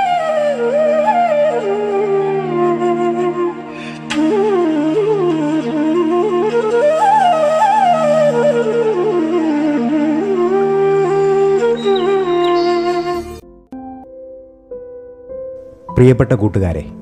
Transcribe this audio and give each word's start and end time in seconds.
പ്രിയപ്പെട്ട 15.92 16.32
കൂട്ടുകാരെ 16.32 16.97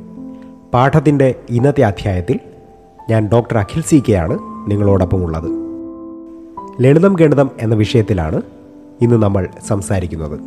പാഠത്തിന്റെ 0.74 1.34
ഇന്നത്തെ 1.50 1.80
അധ്യായത്തിൽ 1.80 2.40
ഞാൻ 3.10 3.28
ഡോക്ടർ 3.28 3.58
അഖിൽ 3.58 3.82
സി 3.82 4.02
കെ 4.08 4.12
ആണ് 4.12 4.38
നിങ്ങളോടൊപ്പം 4.70 5.24
ഉള്ളത് 5.24 5.66
ലളിതം 6.80 7.16
ഗണിതം 7.20 7.50
എന്ന 7.60 7.74
വിഷയത്തിലാണ് 7.74 8.42
ഇന്ന് 9.00 9.22
നമ്മൾ 9.22 9.48
സംസാരിക്കുന്നത്. 9.68 10.40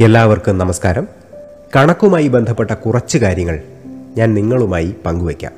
എല്ലാവർക്കും 0.00 0.58
നമസ്കാരം. 0.58 1.08
കണക്കുമായി 1.76 2.28
ബന്ധപ്പെട്ട 2.28 2.70
കുറച്ച് 2.70 3.18
കാര്യങ്ങൾ 3.18 3.62
ഞാൻ 4.16 4.34
നിങ്ങളുമായി 4.34 4.94
പങ്കുവയ്ക്കാം. 5.06 5.52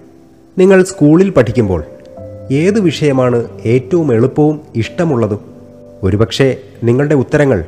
നിങ്ങൾ 0.58 0.82
സ്കൂളിൽ 0.82 1.30
പഠിക്കുമ്പോൾ 1.30 1.84
ഏത് 2.52 2.80
വിഷയമാണ് 2.80 3.48
ഏറ്റവും 3.64 4.12
എളുപ്പവും 4.12 4.60
ഇഷ്ടമുള്ളതും? 4.74 5.40
ഒരുപക്ഷെ 6.02 6.56
നിങ്ങളുടെ 6.82 7.14
ഉത്തരങ്ങൾ 7.14 7.64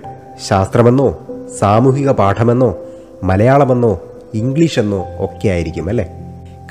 ശാസ്ത്രമെന്നോ 0.49 1.19
സാമൂഹിക 1.59 2.11
പാഠമെന്നോ 2.11 2.77
മലയാളമെന്നോ 3.23 4.01
ഇംഗ്ലീഷെന്നോ 4.37 5.07
ഒക്കെ 5.19 5.49
ആയിരിക്കും 5.49 5.89
അല്ലേ? 5.89 6.09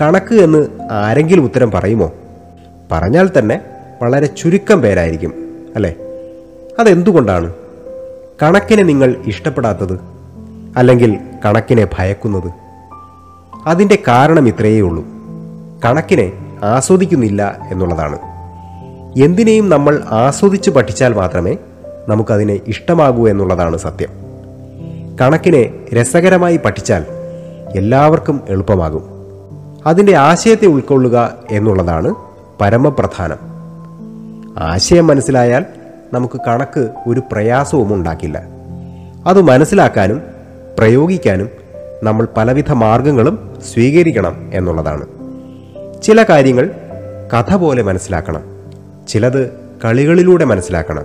കണക്ക് 0.01 0.35
എന്ന് 0.35 0.67
ആരെങ്കിലും 0.91 1.43
ഉത്തരം 1.43 1.71
പറയുമോ? 1.71 2.13
പറഞ്ഞാൽ 2.91 3.29
തന്നെ 3.39 3.61
വളരെ 4.03 4.25
ചുരുക്കം 4.25 4.81
പേരായിരിക്കും 4.81 5.33
അല്ലേ? 5.75 5.95
അതെന്തുകൊണ്ടാണ്? 6.79 7.53
കണക്കിനെ 8.43 8.83
നിങ്ങൾ 8.83 9.15
ഇഷ്ടപ്പെടാത്തത്? 9.25 9.99
അല്ലെങ്കിൽ 10.77 11.17
കണക്കിനെ 11.45 11.87
ഭയക്കുന്നത്? 11.97 12.51
അതിന്റെ 13.67 13.97
കാരണം 14.07 14.47
ഇത്രയേ 14.47 14.81
ഉള്ളൂ. 14.81 15.05
കണക്കിനെ 15.85 16.31
ആസ്വദിക്കുന്നില്ല 16.63 17.57
എന്നുള്ളതാണ്. 17.71 18.19
എന്തിനേയും 19.23 19.69
നമ്മൾ 19.69 20.03
ആസ്വദിച്ച് 20.07 20.69
പഠിച്ചാൽ 20.69 21.13
മാത്രമേ 21.13 21.57
നമുക്കതിനെ 22.07 22.59
ഇഷ്ടമാകൂ 22.67 23.29
എന്നുള്ളതാണ് 23.29 23.77
സത്യം. 23.77 24.09
കണക്കിനെ 25.21 25.71
രസകരമായി 25.93 26.57
പഠിച്ചാൽ 26.57 27.05
എല്ലാവർക്കും 27.75 28.41
എളുപ്പമാകും. 28.49 29.03
അതിന്റെ 29.85 30.15
ആശയത്തെ 30.15 30.65
ഉൾക്കൊള്ളുക 30.65 31.33
എന്നുള്ളതാണ് 31.51 32.15
പരമപ്രധാനം. 32.61 33.37
ആശയം 34.57 35.07
മനസ്സിലായാൽ 35.07 35.65
നമുക്ക് 36.13 36.39
കണക്ക് 36.47 36.89
ഒരു 37.07 37.21
പ്രയാസവും 37.31 37.93
ഉണ്ടാക്കില്ല. 37.93 38.43
അത് 39.25 39.41
മനസ്സിലാക്കാനും 39.41 40.21
പ്രയോഗിക്കാനും 40.77 41.49
നമ്മൾ 42.03 42.27
പലവിധ 42.37 42.71
മാർഗങ്ങളും 42.71 43.55
സ്വീകരിക്കണം 43.73 44.51
എന്നുള്ളതാണ്. 44.53 45.05
ചില 46.03 46.23
കാര്യങ്ങൾ 46.23 46.71
കഥ 47.33 47.55
പോലെ 47.55 47.81
മനസ്സിലാക്കണം. 47.81 48.41
ചിലത് 49.07 49.51
കളികളിലൂടെ 49.85 50.45
മനസ്സിലാക്കണം. 50.45 51.03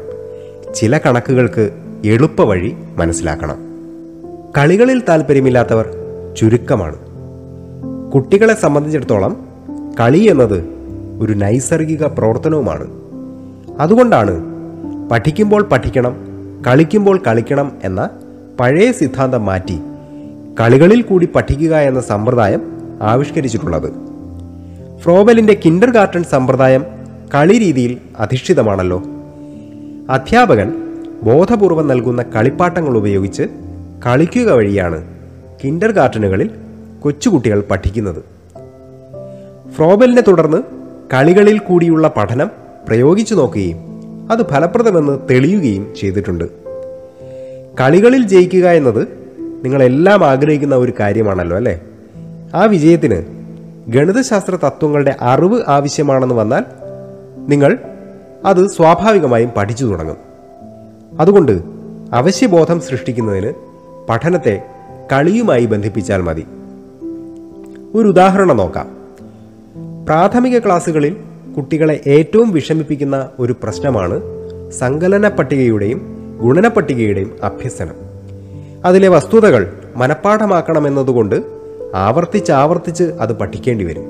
ചില 0.75 0.99
കണക്കുകൾക്ക് 0.99 1.71
എളുപ്പവഴി 2.05 2.77
മനസ്സിലാക്കണം. 2.97 3.57
കളികളിൽ 4.59 5.03
താല്പര്യമില്ലാത്തവർ 5.09 6.00
ചുരുക്കമാണ്. 6.37 6.97
കുട്ടികളെ 8.11 8.55
സംബന്ധിച്ചിടത്തോളം 8.55 9.49
കളി 10.01 10.19
എന്നത് 10.19 10.69
ഒരു 11.21 11.33
നൈസർഗിക 11.33 12.05
പ്രവർത്തനവുമാണ്. 12.05 12.87
അതുകൊണ്ടാണ് 13.79 14.41
പഠിക്കുമ്പോൾ 15.11 15.63
പഠിക്കണം 15.63 16.17
കളിക്കുമ്പോൾ 16.67 17.23
കളിക്കണം 17.27 17.73
എന്ന 17.85 18.11
പഴയ 18.61 18.93
സിദ്ധാന്തം 18.93 19.47
മാറ്റി 19.47 19.81
കളികളിൽ 20.61 21.03
കൂടി 21.03 21.29
പഠിക്കുക 21.35 21.77
എന്ന 21.77 22.01
സമ്പ്രദായം 22.01 22.63
ആവിഷ്കരിച്ചിട്ടുള്ളത്. 23.03 23.93
ഫ്രോബലിന്റെ 24.99 25.61
കിൻഡർ 25.65 25.91
ഗാർട്ടൺ 25.91 26.25
സമ്പ്രദായം 26.25 26.85
കളി 27.35 27.59
രീതിയിൽ 27.59 27.97
അധിഷ്ഠിതമാണല്ലോ. 28.19 29.03
അധ്യാപകൻ 30.11 30.75
ബോധപൂർവം 31.23 31.89
നൽകുന്ന 31.89 32.23
കളിപ്പാട്ടങ്ങൾ 32.23 32.97
ഉപയോഗിച്ച് 32.97 33.43
കളിക്കുക 34.07 34.53
വഴിയാണ് 34.53 35.20
കിൻഡർ 35.65 35.91
ഗാർട്ടനുകളിൽ 35.91 36.51
കൊച്ചുകുട്ടികൾ 37.03 37.65
പഠിക്കുന്നത്. 37.71 38.25
ഫ്രോബലിനെ 39.71 40.23
തുടർന്ന് 40.29 40.63
കളികളിൽ 41.15 41.59
കൂടിയുള്ള 41.59 42.15
പഠനം 42.17 42.51
പ്രയോഗിച്ചു 42.89 43.35
നോക്കുകയും 43.35 43.77
അത് 44.33 44.47
ഫലപ്രദമെന്ന് 44.47 45.19
തെളിയുകയും 45.31 45.95
ചെയ്തിട്ടുണ്ട്. 46.01 46.45
കളികളിൽ 47.81 48.23
ജയിക്കുക 48.23 48.69
എന്നത് 48.69 49.09
നിങ്ങളെല്ലാം 49.65 50.25
ആഗ്രഹിക്കുന്ന 50.25 50.75
ഒരു 50.75 50.93
കാര്യമാണല്ലോ 51.01 51.57
അല്ലേ? 51.57 51.81
ആ 52.55 52.65
വിജയത്തിന് 52.65 53.23
ഗണിതശാസ്ത്ര 53.89 54.57
തത്വങ്ങളുടെ 54.57 55.17
അറിവ് 55.21 55.63
ആവശ്യമാണെന്ന് 55.69 56.35
വന്നാൽ 56.35 56.65
നിങ്ങൾ 57.49 57.79
അത് 58.45 58.69
സ്വാഭാവികമായും 58.69 59.51
പഠിച്ചു 59.57 59.85
തുടങ്ങും. 59.85 60.17
അതുകൊണ്ട് 61.21 61.63
അവശ്യബോധം 62.13 62.81
സൃഷ്ടിക്കുന്നതിന് 62.81 63.53
പഠനത്തെ 64.09 64.63
കളിയുമായി 65.13 65.67
ബന്ധിപ്പിച്ചാൽ 65.67 66.21
മതി. 66.21 66.47
ഒരു 67.95 68.09
ഉദാഹരണം 68.09 68.57
നോക്കാം. 68.57 68.89
പ്രാഥമിക 70.05 70.59
ക്ലാസ്സുകളിൽ 70.59 71.17
കുട്ടികളെ 71.57 72.01
ഏറ്റവും 72.07 72.51
വിഷമിപ്പിക്കുന്ന 72.51 73.29
ഒരു 73.39 73.55
പ്രശ്നമാണ് 73.63 74.21
സങ്കലന 74.71 75.29
പട്ടികയുടെയും 75.29 76.17
ഗുണന 76.41 76.69
പട്ടികയുടെയും 76.69 77.37
അഭ്യസനം. 77.43 77.95
അതിലെ 78.85 79.09
വസ്തുതകൾ 79.09 79.73
മനഃപ്പാഠമാക്കണമെന്നതുകൊണ്ട് 79.97 81.43
ആവർത്തിച്ച് 81.95 82.53
ആവർത്തിച്ച് 82.53 83.05
അത് 83.05 83.33
പഠിക്കേണ്ടി 83.33 83.85
വരും. 83.85 84.05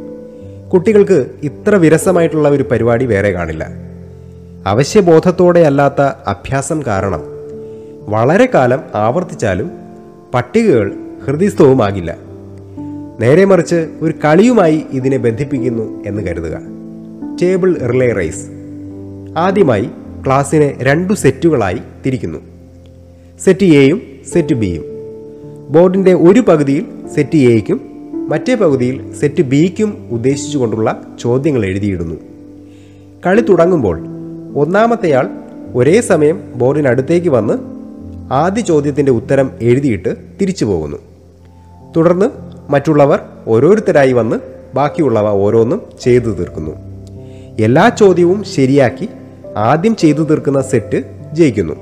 കുട്ടികൾക്ക് 0.73 1.27
ഇത്ര 1.43 1.75
വിരസമായിട്ടുള്ള 1.75 2.49
ഒരു 2.49 2.63
പരിപാടി 2.63 3.07
വേറെ 3.07 3.31
കാണില്ല. 3.31 3.69
അവശ്യബോധത്തോടെ 4.67 5.61
അല്ലാത്ത 5.61 6.01
അഭ്യാസം 6.27 6.83
കാരണം 6.87 7.21
വളരെ 8.09 8.49
കാലം 8.55 8.81
ആവർത്തിച്ചാലും 8.95 9.80
പട്ടികകൾ 10.35 10.95
ഹൃദയസ്ഥവുമാകില്ല. 11.27 12.17
നേരെ 13.21 13.45
മറിച്ച് 13.45 13.87
ഒരു 14.01 14.15
കളിയുമായി 14.25 14.83
ഇതിനെ 14.91 15.17
ബന്ധിപ്പിക്കുന്നു 15.17 16.05
എന്ന് 16.07 16.23
കരുതുക. 16.23 16.61
Table 17.43 17.79
relay 17.79 18.13
race. 18.13 18.47
ആദ്യമായി 19.37 19.89
ക്ലാസ്സിനെ 20.27 20.77
രണ്ടു 20.83 21.15
സെറ്റുകളായി 21.15 21.79
തിരിക്കുന്നു. 22.07 22.39
സെറ്റ് 23.45 23.65
എയും 23.65 24.03
സെറ്റ് 24.33 24.55
ബിയും 24.55 24.85
ബോർഡിന്റെ 25.69 26.15
ഒരു 26.15 26.41
പകുതിയിൽ 26.41 26.87
സെറ്റ് 27.15 27.37
എയ്ക്കും 27.37 27.81
മറ്റേ 28.29 28.55
പകുതിയിൽ 28.55 29.15
സെറ്റ് 29.15 29.43
ബിക്കും 29.43 30.09
ഉദ്ദേശിച്ചുകൊണ്ടുള്ള 30.11 31.03
ചോദ്യങ്ങൾ 31.21 31.67
എഴുതിയിടുന്നു. 31.67 32.15
കളി 33.27 33.41
തുടങ്ങുമ്പോൾ 33.41 34.01
ഒന്നാമത്തെയാൾ 34.57 35.29
ഒരേ 35.75 36.01
സമയം 36.01 36.41
ബോർഡിനടുത്തേക്ക് 36.57 37.29
വന്ന് 37.29 37.80
ആദ്യ 38.33 38.63
ചോദ്യത്തിന്റെ 38.63 39.13
ഉത്തരം 39.13 39.51
എഴുതിയിട്ട് 39.61 40.17
തിരിച്ചു 40.41 40.65
പോകുന്നു. 40.65 40.97
തുടർന്ന് 41.97 42.31
മറ്റുള്ളവർ 42.71 43.21
ഓരോരുത്തരായി 43.47 44.13
വന്ന് 44.13 44.37
ബാക്കിയുള്ളവ 44.75 45.29
ഓരോന്നും 45.29 45.83
ചെയ്തു 46.01 46.31
തീർക്കുന്നു. 46.31 46.71
എല്ലാ 47.61 47.89
ചോദ്യവും 47.89 48.45
ശരിയാക്കി 48.45 49.09
ആദ്യം 49.57 49.97
ചെയ്തു 49.97 50.23
തീർക്കുന്ന 50.23 50.61
സെറ്റ് 50.61 51.03
ജയിക്കുന്നു. 51.33 51.75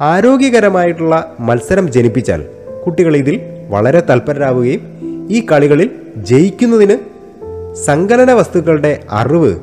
ആരോഗ്യകരമായിട്ടുള്ള 0.00 1.36
മത്സരം 1.40 1.92
ജനിപ്പിച്ചാൽ 1.92 2.44
കുട്ടികൾ 2.86 3.16
ഇതിൽ 3.16 3.40
വളരെ 3.68 4.02
തൽപരരാവുകയും 4.10 4.80
ഈ 5.30 5.46
കളികളിൽ 5.52 5.90
ജയിക്കുന്നതിന് 6.16 6.96
സങ്കലന 7.74 8.32
വസ്തുക്കളുടെ 8.32 9.02
അറിവ് 9.10 9.56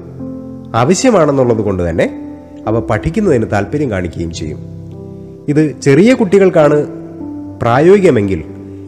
ആവശ്യമാണെന്നുള്ളത് 0.76 1.62
കൊണ്ട് 1.62 1.90
തന്നെ 1.90 2.36
അവ 2.68 2.80
പഠിക്കുന്നതിന് 2.80 3.46
താല്പര്യം 3.52 3.92
കാണിക്കുകയും 3.92 4.32
ചെയ്യും. 4.32 4.73
ഇത് 5.48 5.76
ചെറിയ 5.82 6.14
കുട്ടികൾക്കാണ് 6.14 6.88
പ്രായോഗികമെങ്കിൽ 7.62 8.44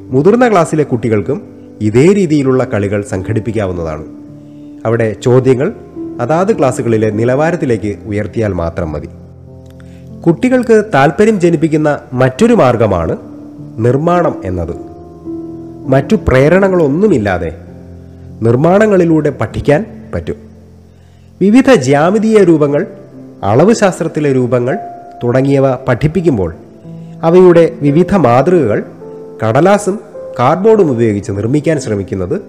മുതിർന്ന 0.09 0.51
ക്ലാസ്സിലെ 0.51 0.83
കുട്ടികൾക്കും 0.83 1.41
ഇതേ 1.81 2.13
രീതിയിലുള്ള 2.13 2.63
കളികൾ 2.63 3.01
സംഘടിപ്പിക്കാവുന്നതാണ്. 3.01 4.05
അവിടെ 4.85 5.15
ചോദ്യങ്ങൾ 5.23 5.73
അതാത് 6.21 6.57
ക്ലാസ്സുകളിലെ 6.57 7.09
നിലവാരത്തിലേക്ക് 7.09 7.95
ഉയർത്തിയാൽ 8.05 8.53
മാത്രം 8.53 8.91
മതി. 8.91 9.09
കുട്ടികൾക്ക് 10.25 10.83
താല്പര്യം 10.93 11.39
ജനിപ്പിക്കുന്ന 11.39 11.99
മറ്റൊരു 12.13 12.53
മാർഗമാണ് 12.53 13.17
നിർമ്മാണം 13.77 14.41
എന്നത്. 14.45 14.75
മറ്റു 15.87 16.15
പ്രേരണകളൊന്നുമില്ലാതെ 16.27 17.57
നിർമ്മാണങ്ങളിലൂടെ 18.41 19.29
പഠിക്കാൻ 19.29 19.85
പറ്റും. 20.13 20.35
വിവിധ 21.41 21.73
ജ്യാമിതീയ 21.73 22.43
രൂപങ്ങൾ 22.43 22.87
അളവ് 23.43 23.73
ശാസ്ത്രത്തിലെ 23.73 24.35
രൂപങ്ങൾ 24.35 24.77
തുടങ്ങിയവ 25.23 25.75
പഠിപ്പിക്കുമ്പോൾ 25.75 26.56
അവയുടെ 27.23 27.73
വിവിധ 27.81 28.15
മാതൃകകൾ 28.15 28.83
കടലാസും 29.44 30.00
കാർഡ്ബോർഡും 30.39 30.91
ഉപയോഗിച്ച് 30.91 31.31
നിർമ്മിക്കാൻ 31.31 31.79
ശ്രമിക്കുന്നത് 31.79 32.41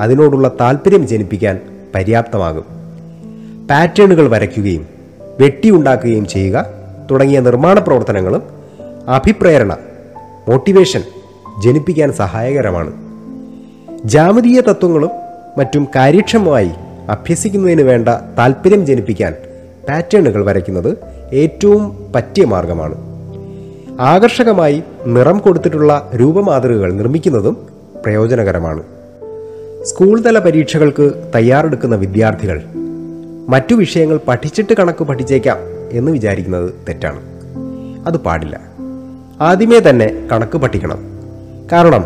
അതിനോടുള്ള 0.00 0.52
താല്പര്യം 0.60 1.08
ജനിപ്പിക്കാൻ 1.08 1.60
പര്യാപ്തമാകും. 1.94 2.64
പാറ്റേണുകൾ 3.70 4.28
വരയ്ക്കുകയും 4.28 4.86
വെട്ടിയുണ്ടാക്കുകയും 5.40 6.26
ചെയ്യുക 6.26 6.66
തുടങ്ങിയ 7.10 7.40
നിർമ്മാണ 7.40 7.78
പ്രവർത്തനങ്ങളും 7.78 8.42
അഭിപ്രേരണ 9.08 9.76
മോട്ടിവേഷൻ 10.48 11.02
ജനിപ്പിക്കാൻ 11.64 12.12
സഹായകരമാണ്. 12.12 12.92
ജാമതീയ 14.04 14.60
തത്വങ്ങളും 14.60 15.10
മറ്റും 15.58 15.88
കാര്യക്ഷമമായി 15.96 16.70
അഭ്യസിക്കുന്നതിന് 17.10 17.82
വേണ്ട 17.82 18.08
താല്പര്യം 18.38 18.86
ജനിപ്പിക്കാൻ 18.86 19.34
പാറ്റേണുകൾ 19.88 20.44
വരയ്ക്കുന്നത് 20.44 20.96
ഏറ്റവും 21.32 22.12
പറ്റിയ 22.12 22.44
മാർഗമാണ്. 22.44 22.94
ആകർഷകമായി 24.00 24.82
നിറം 25.06 25.38
കൊടുത്തിട്ടുള്ള 25.38 26.10
രൂപമാതൃകകൾ 26.20 26.92
നിർമ്മിക്കുന്നതും 26.92 27.56
പ്രയോജനകരമാണ്. 28.02 28.82
സ്കൂൾ 29.82 30.20
തല 30.20 30.38
പരീക്ഷകൾക്ക് 30.38 31.30
തയ്യാറെടുക്കുന്ന 31.34 31.96
വിദ്യാർത്ഥികൾ 31.96 32.62
മറ്റു 33.48 33.74
വിഷയങ്ങൾ 33.74 34.20
പഠിച്ചിട്ട് 34.28 34.74
കണക്ക് 34.74 35.04
പഠിച്ചേക്കാം 35.04 35.56
എന്ന് 35.92 36.12
വിചാരിക്കുന്നത് 36.12 36.70
തെറ്റാണ്. 36.88 37.20
അത് 38.06 38.16
പാടില്ല. 38.16 38.60
ആദ്യമേ 39.40 39.78
തന്നെ 39.78 40.28
കണക്ക് 40.32 40.58
പഠിക്കണം. 40.58 40.98
കാരണം 41.72 42.04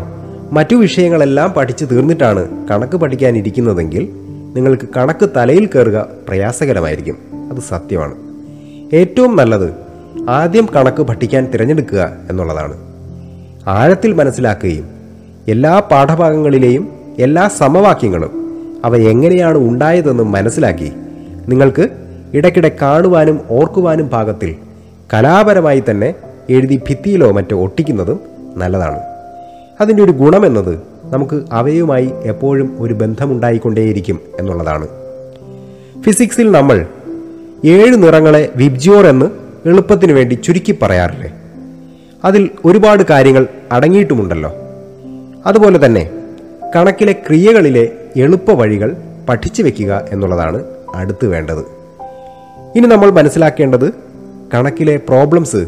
മറ്റു 0.51 0.75
വിഷയങ്ങളെല്ലാം 0.75 1.51
പഠിച്ചു 1.51 1.85
തീർന്നിട്ടാണ് 1.85 2.67
കണക്ക് 2.67 2.97
പഠിക്കാനിരിക്കുന്നതെങ്കിൽ 2.97 4.09
നിങ്ങൾക്ക് 4.55 4.89
കണക്ക് 4.97 5.29
തലയിൽ 5.35 5.65
കയറുക 5.65 6.07
പ്രയാസകരമായിരിക്കും. 6.27 7.17
അത് 7.51 7.59
സത്യമാണ്. 7.61 8.24
ഏറ്റവും 8.93 9.35
നല്ലത് 9.35 9.75
ആദ്യം 10.29 10.67
കണക്ക് 10.75 11.03
പഠിക്കാൻ 11.03 11.45
തിരഞ്ഞെടുക്കുക 11.45 12.11
എന്നുള്ളതാണ്. 12.29 12.73
ആഴത്തിൽ 13.67 14.13
മനസ്സിലാക്കുകയും 14.13 14.89
എല്ലാ 15.47 15.79
പാഠഭാഗങ്ങളിലെയും 15.79 16.89
എല്ലാ 17.19 17.47
സമവാക്യങ്ങളും 17.47 18.61
അവ 18.85 18.97
എങ്ങനെയാണ് 18.97 19.57
ഉണ്ടായതെന്ന് 19.57 20.23
മനസ്സിലാക്കി 20.23 20.91
നിങ്ങൾക്ക് 21.47 21.89
ഇടയ്ക്കിടെ 22.33 22.71
കാണുവാനും 22.81 23.39
ഓർക്കുവാനും 23.49 24.09
പാകത്തിൽ 24.09 24.55
കലാപരമായി 25.13 25.83
തന്നെ 25.89 26.13
എഴുതി 26.49 26.75
ഭിത്തിയിലോ 26.75 27.31
മറ്റോ 27.31 27.63
ഒട്ടിക്കുന്നതും 27.63 28.19
നല്ലതാണ്. 28.57 28.99
അതിന്റെ 29.81 30.03
ഒരു 30.03 30.11
ഗുണമെന്നത് 30.11 30.79
നമുക്ക് 31.05 31.43
അവയുമായി 31.51 32.11
എപ്പോഴും 32.23 32.75
ഒരു 32.79 32.93
ബന്ധമുണ്ടായിക്കൊണ്ടേയിരിക്കും 32.93 34.19
എന്നുള്ളതാണ്. 34.39 34.87
ഫിസിക്സിൽ 36.01 36.51
നമ്മൾ 36.51 36.85
ഏഴ് 37.65 38.03
നിറങ്ങളെ 38.03 38.49
വിബ്ജിയോർ 38.55 39.05
എന്ന് 39.05 39.25
എളുപ്പത്തിന് 39.65 40.11
വേണ്ടി 40.11 40.33
ചുരുക്കി 40.33 40.75
പറയാറില്ലേ? 40.81 41.33
അതിൽ 42.25 42.49
ഒരുപാട് 42.65 43.03
കാര്യങ്ങൾ 43.09 43.47
അടങ്ങിയിട്ടുമുണ്ടല്ലോ. 43.71 44.53
അതുപോലെ 45.45 45.85
തന്നെ 45.85 46.09
കണക്കിലെ 46.75 47.11
ക്രിയകളിലെ 47.11 47.91
എളുപ്പ 48.15 48.51
വഴികൾ 48.51 48.95
പഠിച്ചു 49.29 49.63
വെക്കുക 49.63 50.05
എന്നുള്ളതാണ് 50.09 50.63
അടുത്ത് 50.95 51.25
വേണ്ടത്. 51.25 51.59
ഇനി 52.75 52.87
നമ്മൾ 52.87 53.11
മനസ്സിലാക്കേണ്ടത് 53.11 53.93
കണക്കിലെ 54.53 54.95
പ്രോബ്ലംസ് 54.95 55.67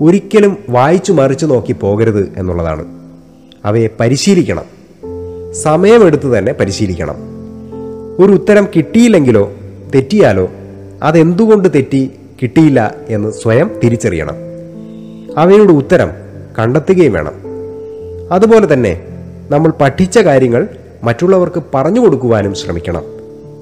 ഒരിക്കലും 0.00 0.56
വായിച്ചു 0.68 1.12
മറിച്ചു 1.12 1.46
നോക്കി 1.46 1.72
പോകരുത് 1.72 2.32
എന്നുള്ളതാണ്. 2.36 2.84
അവയെ 3.64 3.88
പരിശീലിക്കണം. 4.00 4.64
സമയമെടുത്ത് 5.52 6.38
തന്നെ 6.38 6.52
പരിശീലിക്കണം. 6.52 7.16
ഒരു 8.18 8.32
ഉത്തരം 8.32 8.68
കിട്ടിയില്ലെങ്കിലോ 8.76 9.52
തെറ്റിയാലോ 9.94 10.50
അതെന്തുകൊണ്ട് 11.02 11.68
തെറ്റി 11.74 12.12
കിട്ടിയില്ല 12.42 12.94
എന്ന് 13.08 13.30
സ്വയം 13.30 13.70
തിരിച്ചറിയണം. 13.84 14.34
അവയുടെ 15.36 15.72
ഉത്തരം 15.72 16.10
കണ്ടെത്തുകയും 16.58 17.12
വേണം. 17.12 17.32
അതുപോലെ 18.32 18.72
തന്നെ 18.72 19.04
നമ്മൾ 19.50 19.72
പഠിച്ച 19.80 20.18
കാര്യങ്ങൾ 20.18 20.68
മറ്റുള്ളവർക്ക് 21.04 21.62
പറഞ്ഞു 21.74 22.00
കൊടുക്കുവാനും 22.00 22.54
ശ്രമിക്കണം. 22.54 23.02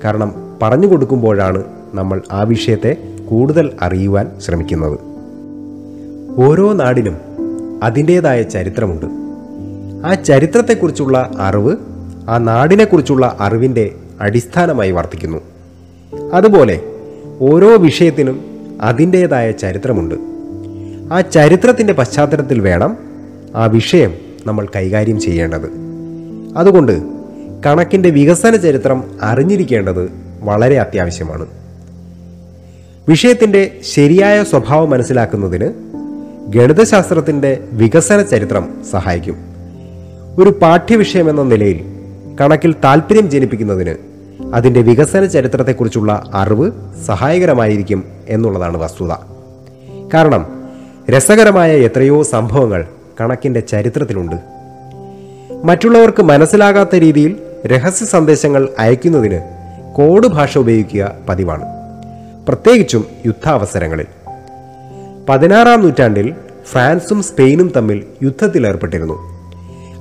കാരണം 0.05 0.59
പറഞ്ഞു 0.63 0.87
കൊടുക്കുമ്പോഴാണ് 0.87 1.65
നമ്മൾ 1.95 2.21
ആ 2.33 2.43
വിഷയത്തെ 2.43 2.97
കൂടുതൽ 3.29 3.73
അറിയുവാൻ 3.83 4.31
ശ്രമിക്കുന്നത്. 4.41 4.99
ഓരോ 6.41 6.73
നാടിനും 6.73 7.17
അതിന്റേതായ 7.83 8.43
ചരിത്രമുണ്ട്. 8.43 9.07
ആ 10.07 10.15
ചരിത്രത്തെക്കുറിച്ചുള്ള 10.15 11.31
അറിവ് 11.39 11.77
ആ 12.29 12.39
നാടിനെക്കുറിച്ചുള്ള 12.39 13.37
അറിവിന്റെ 13.41 13.95
അടിസ്ഥാനമായി 14.21 14.91
വർത്തിക്കുന്നു. 14.91 15.39
അതുപോലെ 16.33 16.81
ഓരോ 17.41 17.77
വിഷയത്തിനും 17.77 18.45
അതിന്റേതായ 18.81 19.51
ചരിത്രമുണ്ട്. 19.51 20.15
ആ 21.15 21.21
ചരിത്രത്തിന്റെ 21.21 21.93
പശ്ചാത്തലത്തിൽ 21.93 22.61
വേണം 22.61 22.99
ആ 23.57 23.67
വിഷയം 23.67 24.15
നമ്മൾ 24.47 24.67
കൈകാര്യം 24.77 25.21
ചെയ്യേണ്ടത്. 25.21 25.71
അതുകൊണ്ട് 26.57 27.03
കണക്കിന്റെ 27.67 28.11
വികസന 28.11 28.57
ചരിത്രം 28.57 29.05
അറിഞ്ഞിരിക്കേണ്ടത് 29.23 30.11
വളരെ 30.41 30.79
അത്യാവശ്യമാണ്. 30.79 31.47
വിഷയത്തിന്റെ 33.09 33.77
ശരിയായ 33.83 34.45
സ്വഭാവം 34.45 34.91
മനസ്സിലാക്കുന്നതിന് 34.91 35.73
ഗണിതശാസ്ത്രത്തിന്റെ 36.49 37.65
വികസന 37.73 38.23
ചരിത്രം 38.23 38.85
സഹായിക്കും. 38.91 39.37
ഒരു 40.39 40.51
പാഠ്യവിഷയം 40.51 41.31
എന്ന 41.31 41.43
നിലയിൽ 41.43 41.81
കണക്കിൽ 42.41 42.75
താല്പര്യം 42.85 43.31
ജനിപ്പിക്കുന്നതിന് 43.31 44.08
അതിന്റെ 44.53 44.83
വികസന 44.83 45.25
ചരിത്രത്തെക്കുറിച്ചുള്ള 45.25 46.25
അറിവ് 46.35 46.71
സഹായകരമായിരിക്കും 47.07 48.05
എന്നുള്ളതാണ് 48.29 48.77
വസ്തുത. 48.77 49.13
കാരണം 50.15 50.69
രസകരമായ 51.11 51.77
എത്രയോ 51.77 52.23
സംഭവങ്ങൾ 52.23 52.87
കണക്കിന്റെ 53.21 53.61
ചരിത്രത്തിലുണ്ട്. 53.61 54.37
മറ്റുള്ളവർക്ക് 55.65 56.23
മനസ്സിലാകാത്ത 56.23 56.95
രീതിയിൽ 56.95 57.37
രഹസ്യ 57.67 58.07
സന്ദേശങ്ങൾ 58.07 58.69
അയക്കുന്നതിന് 58.79 59.41
കോഡ് 59.97 60.29
ഭാഷ 60.29 60.59
ഉപയോഗിക്കുക 60.59 61.13
പതിവാണ്. 61.29 61.63
പ്രത്യേകിച്ചും 62.49 63.05
യുദ്ധാവസരങ്ങളിൽ. 63.27 64.07
പതിനാറാം 65.29 65.81
നൂറ്റാണ്ടിൽ 65.81 66.35
ഫ്രാൻസും 66.67 67.23
സ്പെയിനും 67.23 67.73
തമ്മിൽ 67.77 68.05
യുദ്ധത്തിലേർപ്പെട്ടിരുന്നു. 68.23 69.39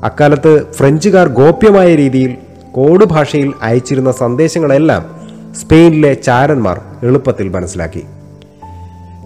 അക്കാലത്ത് 0.04 0.72
ഫ്രഞ്ചുകാർ 0.74 1.28
ഗോപ്യമായ 1.28 1.96
രീതിയിൽ 1.96 2.38
കോഡ് 2.78 3.06
ഭാഷയിൽ 3.06 3.54
അയച്ചിരുന്ന 3.62 4.12
സന്ദേശങ്ങളെല്ലാം 4.12 5.04
സ്പെയിനിലെ 5.62 6.14
ചാരന്മാർ 6.14 6.82
എളുപ്പത്തിൽ 7.04 7.50
മനസ്സിലാക്കി. 7.50 8.04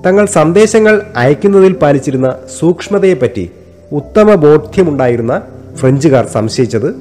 തങ്ങൾ 0.06 0.26
സന്ദേശങ്ങൾ 0.26 1.02
അയക്കുന്നതിൽ 1.16 1.74
പാലിച്ചിരുന്ന 1.74 2.36
സൂക്ഷ്മതയെപ്പറ്റി 2.60 3.52
ഉത്തമ 3.92 4.36
ബോധ്യമുണ്ടായിരുന്ന 4.36 5.42
ഫ്രഞ്ചുകാർ 5.76 6.28
സംശയിച്ചത് 6.28 6.96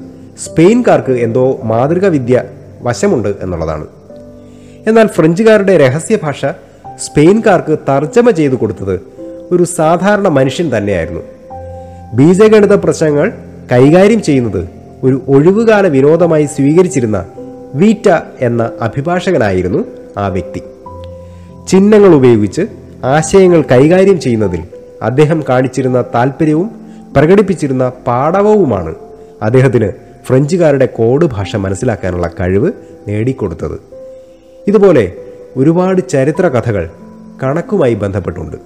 സ്പെയിൻകാർക്ക് 0.45 1.11
എന്തോ 1.11 1.59
മാതൃക 1.63 2.05
വിദ്യ 2.05 2.43
വശമുണ്ട് 2.81 3.29
എന്നുള്ളതാണ്. 3.41 3.87
എന്നാൽ 4.87 5.07
ഫ്രഞ്ചുകാരുടെ 5.07 5.77
രഹസ്യ 5.77 6.17
ഭാഷ 6.23 6.45
സ്പെയിൻകാർക്ക് 6.95 7.79
തർജമ 7.89 8.29
ചെയ്തു 8.29 8.55
കൊടുത്തത് 8.55 8.99
ഒരു 9.51 9.63
സാധാരണ 9.63 10.27
മനുഷ്യൻ 10.27 10.77
തന്നെയായിരുന്നു. 10.77 11.21
ബീജഗണിത 12.13 12.73
പ്രശ്നങ്ങൾ 12.73 13.31
കൈകാര്യം 13.71 14.21
ചെയ്യുന്നത് 14.21 14.80
ഒരു 15.03 15.21
ഒഴിവുകാല 15.27 15.87
വിനോദമായി 15.87 16.45
സ്വീകരിച്ചിരുന്ന 16.45 17.25
വീറ്റ 17.73 18.09
എന്ന 18.39 18.71
അഭിഭാഷകനായിരുന്നു 18.81 19.83
ആ 20.17 20.27
വ്യക്തി. 20.27 20.61
ചിഹ്നങ്ങൾ 21.67 22.15
ഉപയോഗിച്ച് 22.15 22.61
ആശയങ്ങൾ 23.03 23.63
കൈകാര്യം 23.71 24.19
ചെയ്യുന്നതിൽ 24.19 24.63
അദ്ദേഹം 25.01 25.43
കാണിച്ചിരുന്ന 25.49 26.03
താല്പര്യവും 26.15 26.71
പ്രകടിപ്പിച്ചിരുന്ന 27.15 27.91
പാടവവുമാണ് 28.07 28.95
അദ്ദേഹത്തിന് 29.41 29.91
ഫ്രഞ്ചുകാരുടെ 30.25 30.85
കോഡ് 30.85 31.25
ഭാഷ 31.25 31.55
മനസ്സിലാക്കാനുള്ള 31.55 32.27
കഴിവ് 32.27 32.71
നേടിക്കൊടുത്തത്. 33.07 33.79
ഇതുപോലെ 34.67 35.13
ഒരുപാട് 35.57 36.09
ചരിത്ര 36.09 36.47
കഥകൾ 36.47 36.89
കണക്കുമായി 37.43 37.93
ബന്ധപ്പെട്ടുണ്ട്. 37.93 38.57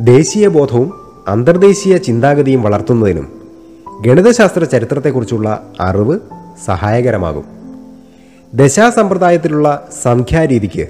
ദേശീയ 0.00 0.48
ബോധവും 0.48 0.92
അന്തർദേശീയ 1.28 1.96
ചിന്താഗതിയും 1.96 2.62
വളർത്തുന്നതിനും 2.62 3.41
ഗണിതശാസ്ത്ര 4.06 4.64
ചരിത്രത്തെക്കുറിച്ചുള്ള 4.64 5.62
അറിവ് 5.80 6.18
സഹായകരമാകും. 6.64 7.44
ദശാസമ്പ്രദായത്തിലുള്ള 8.54 9.88
സംഖ്യാരീതിക്ക് 10.02 10.88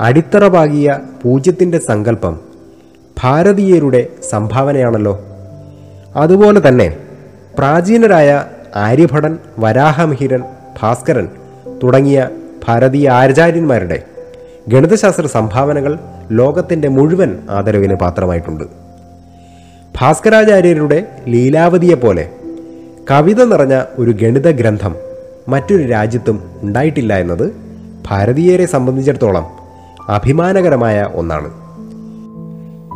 അടിത്തറ 0.00 0.48
പാകിയ 0.48 0.98
പൂജ്യത്തിന്റെ 1.22 1.78
സങ്കല്പം 1.78 2.40
ഭാരതീയരുടെ 3.22 4.08
സംഭാവനയാണല്ലോ. 4.30 5.20
അതുപോലെ 6.16 6.68
തന്നെ 6.68 6.96
പ്രാചീനരായ 7.58 8.44
ആര്യഭടൻ 8.76 9.38
വരാഹമിഹിരൻ 9.58 10.42
ഭാസ്കരൻ 10.82 11.28
തുടങ്ങിയ 11.82 12.28
ഭാരതീയ 12.68 13.08
ആചാര്യന്മാരുടെ 13.10 14.02
ഗണിതശാസ്ത്ര 14.68 15.26
സംഭാവനകൾ 15.26 15.98
ലോകത്തിന്റെ 16.30 16.88
മുഴുവൻ 16.88 17.38
ആദരവിന് 17.50 17.94
പാത്രമായിട്ടുണ്ട്. 17.94 18.64
ഭാസ്കരാചാര്യരുടെ 20.00 21.06
ലീലാവതിയെപ്പോലെ 21.28 22.30
കവിത 23.10 23.44
നിറഞ്ഞ 23.44 23.82
ഒരു 23.98 24.10
ഗണിത 24.10 24.50
ഗ്രന്ഥം 24.50 24.96
മറ്റൊരു 25.48 25.88
രാജ്യത്തും 25.88 26.42
ഉണ്ടായിട്ടില്ല 26.62 27.18
എന്നത് 27.18 27.52
ഭാരതീയരെ 28.06 28.66
സംബന്ധിച്ചിടത്തോളം 28.66 29.46
അഭിമാനകരമായ 30.08 31.08
ഒന്നാണ്. 31.14 31.50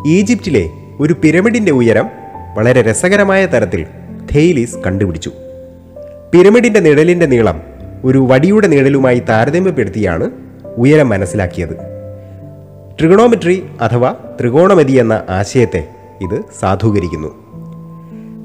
ഈജിപ്തിലെ 0.08 0.70
ഒരു 1.00 1.12
പിരമിഡിന്റെ 1.12 1.72
ഉയരം 1.72 2.10
വളരെ 2.54 2.82
രസകരമായ 2.82 3.46
തരത്തിൽ 3.46 3.86
ഥെയ്ലീസ് 4.34 4.76
കണ്ടുപിടിച്ചു. 4.86 5.30
പിരമിഡിന്റെ 6.32 6.80
നിഴലിന്റെ 6.80 7.26
നീളം 7.26 7.60
ഒരു 8.04 8.18
വടിയുടെ 8.30 8.66
നിഴലുമായി 8.66 9.18
താരതമ്യപ്പെടുത്തിയാണ് 9.18 10.30
ഉയരം 10.76 11.08
മനസ്സിലാക്കിയത്. 11.08 11.74
ട്രിഗണോമെട്രി 13.00 13.64
അഥവാ 13.80 14.14
ത്രികോണമതി 14.40 14.92
എന്ന 14.92 15.22
ആശയത്തെ 15.30 15.88
ഇത് 16.22 16.44
സാധൂകരിക്കുന്നു. 16.60 17.28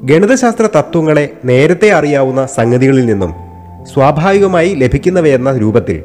ഗണിതശാസ്ത്ര 0.03 0.65
തത്വങ്ങളെ 0.65 1.29
നേരത്തെ 1.45 1.91
അറിയാവുന്ന 1.91 2.45
സംഗതികളിൽ 2.45 3.05
നിന്നും 3.05 3.33
സ്വാഭാവികമായി 3.93 4.75
ലഭിക്കുന്നവയെന്ന 4.75 5.57
രൂപത്തിൽ 5.57 6.03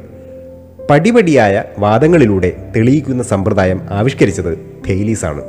പടിപടിയായ 0.89 1.63
വാദങ്ങളിലൂടെ 1.79 2.71
തെളിയിക്കുന്ന 2.75 3.23
സമ്പ്രദായം 3.23 3.81
ആവിഷ്കരിച്ചത് 3.91 4.81
ഫെയിലീസാണ് 4.85 5.41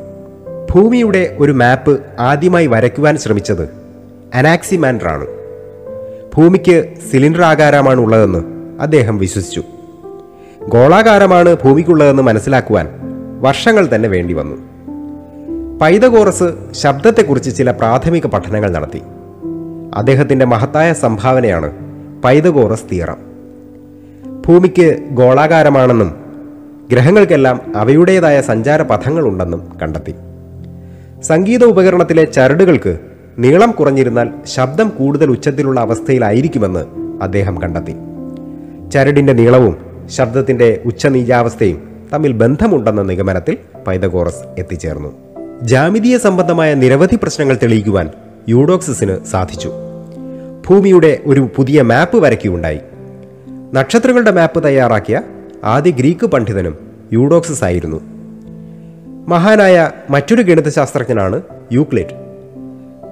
ഭൂമിയുടെ 0.73 1.37
ഒരു 1.39 1.53
മാപ്പ് 1.53 2.01
ആദ്യമായി 2.19 2.67
വരയ്ക്കുവാൻ 2.67 3.17
ശ്രമിച്ചത് 3.17 3.71
അനാക്സിമാൻഡറാണ് 4.35 5.27
ഭൂമിക്ക് 6.37 6.95
സിലിണ്ടർ 7.11 7.43
ആകാരമാണ് 7.43 8.01
ഉള്ളതെന്ന് 8.01 8.45
അദ്ദേഹം 8.81 9.19
വിശ്വസിച്ചു. 9.19 9.63
ഗോളാകാരമാണ് 10.69 11.57
ഭൂമിക്കുള്ളതെന്ന് 11.65 12.23
മനസ്സിലാക്കുവാൻ 12.23 12.89
വർഷങ്ങൾ 13.41 13.89
തന്നെ 13.95 14.09
വേണ്ടി 14.09 14.35
വന്നു 14.35 14.57
പൈതകോറസ് 15.81 16.55
ശബ്ദത്തെക്കുറിച്ച് 16.73 17.57
ചില 17.57 17.71
പ്രാഥമിക 17.71 18.27
പഠനങ്ങൾ 18.27 18.71
നടത്തി. 18.71 19.03
അദ്ദേഹത്തിന്റെ 19.95 20.45
മഹത്തായ 20.45 20.93
സംഭാവനയാണ് 20.93 21.73
പൈതകോറസ് 22.23 22.85
തീറം 22.93 23.17
ഭൂമിക്ക് 24.47 24.99
ഗോളാകാരമാണെന്നും 25.11 26.15
ഗ്രഹങ്ങൾക്കെല്ലാം 26.93 27.77
അവയുടേതായ 27.77 28.41
സഞ്ചാര 28.41 28.83
പഥങ്ങളുണ്ടെന്നും 28.83 29.79
കണ്ടെത്തി. 29.83 30.15
സംഗീത 31.23 31.65
ഉപകരണത്തിലെ 31.65 32.25
ചരടുകൾക്ക് 32.25 32.99
നീളം 33.39 33.71
കുറഞ്ഞിരുന്നാൽ 33.71 34.29
ശബ്ദം 34.47 34.89
കൂടുതൽ 34.89 35.31
ഉച്ചത്തിലുള്ള 35.31 35.81
അവസ്ഥയിലായിരിക്കുമെന്ന് 35.81 36.85
അദ്ദേഹം 37.23 37.63
കണ്ടെത്തി. 37.63 37.95
ചരടിന്റെ 38.91 39.33
നീളവും 39.33 39.77
ശബ്ദത്തിന്റെ 40.07 40.81
ഉച്ചനീചാവസ്ഥയും 40.85 42.09
തമ്മിൽ 42.15 42.33
ബന്ധമുണ്ടെന്ന 42.33 43.03
നിഗമനത്തിൽ 43.03 43.59
പൈതകോറസ് 43.87 44.45
എത്തിച്ചേർന്നു. 44.59 45.26
ജാമിതീയ 45.63 46.19
സംബന്ധമായ 46.19 46.75
നിരവധി 46.75 47.17
പ്രശ്നങ്ങൾ 47.17 47.59
തെളിയിക്കുവാൻ 47.63 48.11
യൂഡോക്സിന് 48.49 49.25
സാധിച്ചു. 49.25 49.73
ഭൂമിയുടെ 50.69 51.21
ഒരു 51.27 51.49
പുതിയ 51.57 51.83
മാപ്പ് 51.83 52.19
വരയ്ക്കുകയുണ്ടായി. 52.19 52.79
നക്ഷത്രങ്ങളുടെ 53.73 54.31
മാപ്പ് 54.31 54.65
തയ്യാറാക്കിയ 54.65 55.23
ആദ്യ 55.65 55.91
ഗ്രീക്ക് 55.91 56.27
പണ്ഡിതനും 56.27 56.77
യൂഡോക്സിസ് 57.13 57.65
ആയിരുന്നു. 57.65 58.01
മഹാനായ 59.29 59.91
മറ്റൊരു 60.11 60.43
ഗണിതശാസ്ത്രജ്ഞനാണ് 60.43 61.43
യൂക്ലിഡ്. 61.73 62.27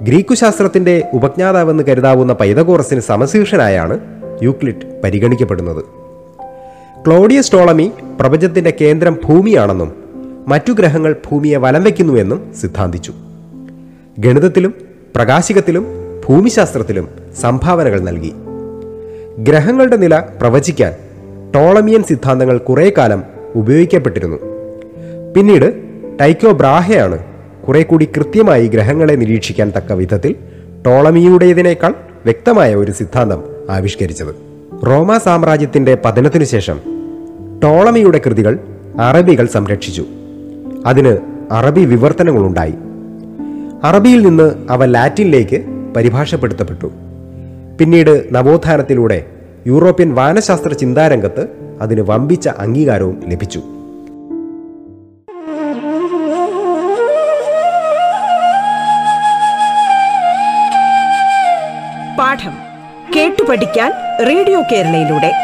ഗ്രീക്കു 0.03 0.35
ശാസ്ത്രത്തിന്റെ 0.35 1.09
ഉപജ്ഞാതാവെന്ന് 1.13 1.85
കരുതാവുന്ന 1.85 2.33
പൈതകോറസിന് 2.33 3.01
സമശീർഷനായാണ് 3.01 4.01
യൂക്ലിഡ് 4.43 5.01
പരിഗണിക്കപ്പെടുന്നത്. 5.05 5.85
ക്ലോഡിയസ് 7.07 7.53
ടോളമി 7.53 7.93
പ്രപഞ്ചത്തിന്റെ 8.21 8.75
കേന്ദ്രം 8.81 9.19
ഭൂമിയാണെന്നും 9.25 10.04
മറ്റു 10.49 10.73
ഗ്രഹങ്ങൾ 10.73 11.17
ഭൂമിയെ 11.31 11.57
വലം 11.57 11.85
വയ്ക്കുന്നുവെന്നും 11.85 12.53
സിദ്ധാന്തിച്ചു. 12.61 13.13
ഗണിതത്തിലും 14.19 14.75
പ്രകാശികത്തിലും 15.17 15.87
ഭൂമിശാസ്ത്രത്തിലും 16.29 17.09
സംഭാവനകൾ 17.41 18.01
നൽകി. 18.01 18.33
ഗ്രഹങ്ങളുടെ 19.39 19.97
നില 19.97 20.19
പ്രവചിക്കാൻ 20.19 20.93
ടോളമിയൻ 21.55 22.03
സിദ്ധാന്തങ്ങൾ 22.03 22.59
കുറേ 22.59 22.93
കാലം 22.99 23.23
ഉപയോഗിക്കപ്പെട്ടിരുന്നു. 23.55 24.37
പിന്നീട് 25.37 25.85
ടൈക്കോ 26.21 26.53
ബ്രാഹയാണ് 26.53 27.19
കുറെ 27.69 27.83
കൂടി 27.83 28.05
കൃത്യമായി 28.05 28.67
ഗ്രഹങ്ങളെ 28.67 29.13
നിരീക്ഷിക്കാൻ 29.13 29.73
തക്ക 29.77 29.93
വിധത്തിൽ 29.93 30.35
ടോളമിയുടേതിനേക്കാൾ 30.87 31.95
വ്യക്തമായ 32.25 32.75
ഒരു 32.75 32.93
സിദ്ധാന്തം 32.93 33.43
ആവിഷ്കരിച്ചത്. 33.71 34.35
റോമ 34.87 35.19
സാമ്രാജ്യത്തിന്റെ 35.19 35.99
പതനത്തിനു 36.05 36.45
ശേഷം 36.45 36.81
ടോളമിയുടെ 37.63 38.21
കൃതികൾ 38.27 38.59
അറബികൾ 39.01 39.47
സംരക്ഷിച്ചു. 39.47 40.05
അതിന് 40.87 41.19
അറബി 41.53 41.81
വിവർത്തനങ്ങളുണ്ടായി. 41.81 42.75
അറബിയിൽ 43.85 44.27
നിന്ന് 44.27 44.67
അവ 44.71 44.85
ലാറ്റിനിലേക്ക് 44.85 45.65
പരിഭാഷപ്പെടുത്തപ്പെട്ടു. 45.97 46.91
പിന്നീട് 47.81 48.35
നവോത്ഥാനത്തിലൂടെ 48.35 49.27
യൂറോപ്യൻ 49.67 50.15
വാനശാസ്ത്ര 50.15 50.73
ചിന്താരംഗത്ത് 50.73 51.49
അതിന് 51.81 52.01
വമ്പിച്ച 52.01 52.49
അംഗീകാരവും 52.49 53.23
ലഭിച്ചു. 53.29 53.59
പാഠം 62.19 62.53
കേട്ടു 63.17 63.43
പഠിക്കാൻ 63.43 63.93
റേഡിയോ 64.27 64.63
കേരളയിലൂടെ. 64.73 65.44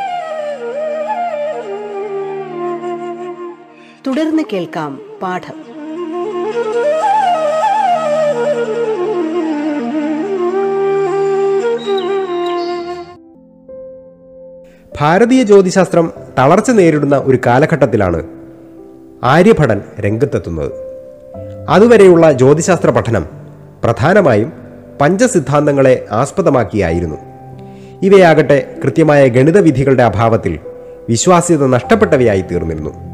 കേൾക്കാം 4.53 5.01
പാഠം. 5.21 5.71
ഭാരതീയ 14.99 15.43
ജ്യോതിശാസ്ത്രം 15.43 16.11
തളർച്ച 16.37 16.71
നേരിടുന്ന 16.71 17.17
ഒരു 17.17 17.39
കാലഘട്ടത്തിലാണ് 17.45 18.27
ആര്യഭടൻ 19.23 19.81
രംഗത്തെത്തുന്നത്. 19.99 20.71
അതുവരെയുള്ള 21.69 22.31
ജ്യോതിശാസ്ത്ര 22.31 22.89
പഠനം 22.89 23.25
പ്രധാനമായും 23.83 24.53
പഞ്ചസിദ്ധാന്തങ്ങളെ 25.01 26.05
ആസ്പദമാക്കിയായിരുന്നു. 26.11 27.15
ഇവയാകട്ടെ 28.01 28.75
കൃത്യമായ 28.83 29.27
ഗണിതവിധികളുടെ 29.27 30.03
അഭാവത്തിൽ 30.03 30.59
വിശ്വാസ്യത 31.09 31.67
നഷ്ടപ്പെട്ടവയായി 31.67 32.41
തീർന്നിരുന്നു. 32.41 33.10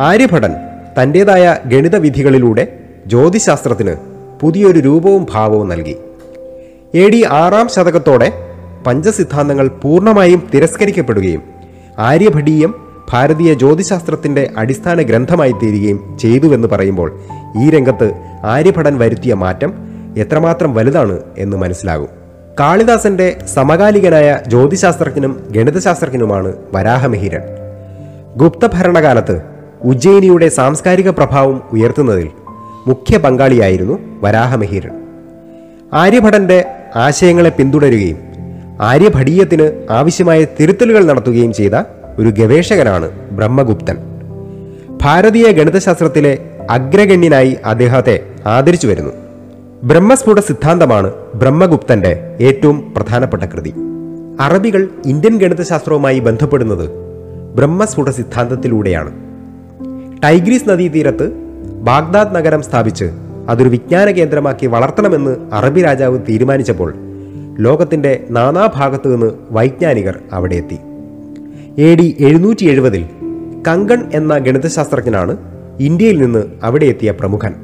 ആര്യഭടൻ 0.00 0.54
തന്റെതായ 1.02 1.58
ഗണിത 1.66 1.96
വിധികളിലൂടെ 1.96 2.78
ജ്യോതിശാസ്ത്രത്തിന് 3.06 3.94
പുതിയൊരു 4.40 4.78
രൂപവും 4.78 5.26
ഭാവവും 5.30 5.68
നൽകി. 5.68 5.96
എ 6.94 7.08
ഡി 7.08 7.24
ആറാം 7.30 7.68
ശതകത്തോടെ 7.68 8.32
പഞ്ചസിദ്ധാന്തങ്ങൾ 8.86 9.68
പൂർണമായും 9.68 10.50
തിരസ്കരിക്കപ്പെടുകയും 10.54 11.42
ആര്യഭടീയം 11.98 12.74
ഭാരതീയ 13.12 13.54
ജ്യോതിശാസ്ത്രത്തിന്റെ 13.54 14.50
അടിസ്ഥാന 14.56 15.02
ഗ്രന്ഥമായി 15.02 15.52
തീരുകയും 15.52 16.18
ചെയ്തുവെന്ന് 16.18 16.68
പറയുമ്പോൾ 16.68 17.20
ഈ 17.64 17.70
രംഗത്ത് 17.70 18.12
ആര്യഭടൻ 18.42 18.98
വരുത്തിയ 18.98 19.34
മാറ്റം 19.34 19.74
എത്രമാത്രം 20.16 20.74
വലുതാണ് 20.74 21.20
എന്ന് 21.38 21.56
മനസ്സിലാകും. 21.56 22.08
കാളിദാസന്റെ 22.60 23.36
സമകാലികനായ 23.54 24.40
ജ്യോതിശാസ്ത്രജ്ഞനും 24.48 25.46
ഗണിതശാസ്ത്രജ്ഞനുമാണ് 25.50 26.52
വരാഹമിഹിരൻ. 26.72 27.40
ഗുപ്ത 28.36 28.66
ഭരണകാലത്ത് 28.74 29.53
ഉജ്ജയിനിയുടെ 29.84 30.48
സാംസ്കാരിക 30.48 31.10
പ്രഭാവം 31.10 31.62
ഉയർത്തുന്നതിൽ 31.72 32.28
മുഖ്യ 32.86 33.18
പങ്കാളിയായിരുന്നു 33.18 33.98
വരാഹമിഹിരൻ. 34.20 34.90
ആര്യഭടന്റെ 35.92 36.64
ആശയങ്ങളെ 36.96 37.50
പിന്തുടരുകയും 37.50 38.16
ആര്യഭടീയത്തിന് 38.80 39.86
ആവശ്യമായ 39.90 40.44
തിരുത്തലുകൾ 40.44 41.04
നടത്തുകയും 41.04 41.52
ചെയ്ത 41.52 41.70
ഒരു 42.18 42.28
ഗവേഷകനാണ് 42.28 43.30
ബ്രഹ്മഗുപ്തൻ. 43.30 43.96
ഭാരതീയ 45.02 45.52
ഗണിതശാസ്ത്രത്തിലെ 45.52 46.38
അഗ്രഗണ്യനായി 46.70 47.56
അദ്ദേഹത്തെ 47.64 48.26
ആദരിച്ചു 48.46 48.86
വരുന്നു. 48.86 49.12
ബ്രഹ്മസ്ഫുട 49.84 50.40
സിദ്ധാന്തമാണ് 50.40 51.12
ബ്രഹ്മഗുപ്തന്റെ 51.34 52.36
ഏറ്റവും 52.40 52.94
പ്രധാനപ്പെട്ട 52.96 53.42
കൃതി. 53.42 53.74
അറബികൾ 54.40 54.88
ഇന്ത്യൻ 55.06 55.38
ഗണിതശാസ്ത്രവുമായി 55.38 56.18
ബന്ധപ്പെടുന്നത് 56.18 56.90
ബ്രഹ്മസ്ഫുട 57.56 58.10
സിദ്ധാന്തത്തിലൂടെയാണ്. 58.10 59.23
ടൈഗ്രീസ് 60.24 60.68
നദീതീരത്ത് 60.68 61.32
ബാഗ്ദാദ് 61.82 62.34
നഗരം 62.34 62.62
സ്ഥാപിച്ച് 62.62 63.04
അതൊരു 63.48 63.68
വിജ്ഞാന 63.68 64.10
കേന്ദ്രമാക്കി 64.10 64.66
വളർത്തണമെന്ന് 64.66 65.36
അറബി 65.52 65.82
രാജാവ് 65.82 66.18
തീരുമാനിച്ചപ്പോൾ 66.28 66.94
ലോകത്തിന്റെ 67.58 68.26
നാനാഭാഗത്തു 68.30 69.08
നിന്ന് 69.08 69.32
വൈജ്ഞാനികർ 69.50 70.18
അവിടെ 70.32 70.54
എത്തി. 70.54 70.74
എ 71.82 71.94
ഡി 71.94 72.16
എഴുന്നൂറ്റി 72.20 72.64
എഴുപതിൽ 72.64 73.04
കങ്കൺ 73.68 74.10
എന്ന 74.14 74.38
ഗണിതശാസ്ത്രജ്ഞനാണ് 74.38 75.36
ഇന്ത്യയിൽ 75.80 76.18
നിന്ന് 76.18 76.44
അവിടെ 76.62 76.84
എത്തിയ 76.84 77.10
പ്രമുഖൻ. 77.10 77.54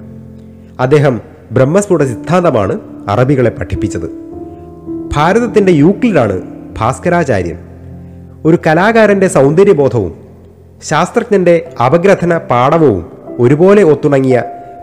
അദ്ദേഹം 0.81 1.21
ബ്രഹ്മസ്ഫുട 1.53 2.05
സിദ്ധാന്തമാണ് 2.05 2.81
അറബികളെ 3.09 3.51
പഠിപ്പിച്ചത്. 3.51 4.11
ഭാരതത്തിന്റെ 5.17 5.73
യൂക്ലിഡാണ് 5.73 6.43
ഭാസ്കരാചാര്യൻ. 6.79 7.59
ഒരു 8.45 8.59
കലാകാരന്റെ 8.67 9.29
സൗന്ദര്യബോധവും 9.29 10.20
ശാസ്ത്രജ്ഞന്റെ 10.83 11.71
അപഗ്രഥന 11.87 12.39
പാടവവും 12.39 13.13
ഒരുപോലെ 13.39 13.83
ഒത്തുണങ്ങിയ 13.83 14.43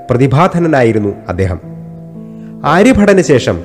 പ്രതിഭാധനനായിരുന്നു 0.09 1.15
അദ്ദേഹം. 1.27 1.59
ആര്യഭടന് 2.65 3.21
ശേഷം 3.21 3.63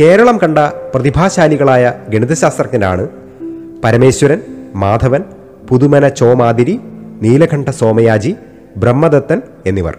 കേരളം 0.00 0.38
കണ്ട 0.38 0.58
പ്രതിഭാശാലികളായ 0.94 1.92
ഗണിതശാസ്ത്രജ്ഞനാണ് 2.08 3.08
പരമേശ്വരൻ 3.84 4.40
മാധവൻ 4.74 5.24
പുതുമന 5.68 6.08
ചോമാതിരി 6.08 6.80
നീലകണ്ഠ 7.22 7.70
സോമയാജി 7.70 8.36
ബ്രഹ്മദത്തൻ 8.76 9.42
എന്നിവർ. 9.66 9.98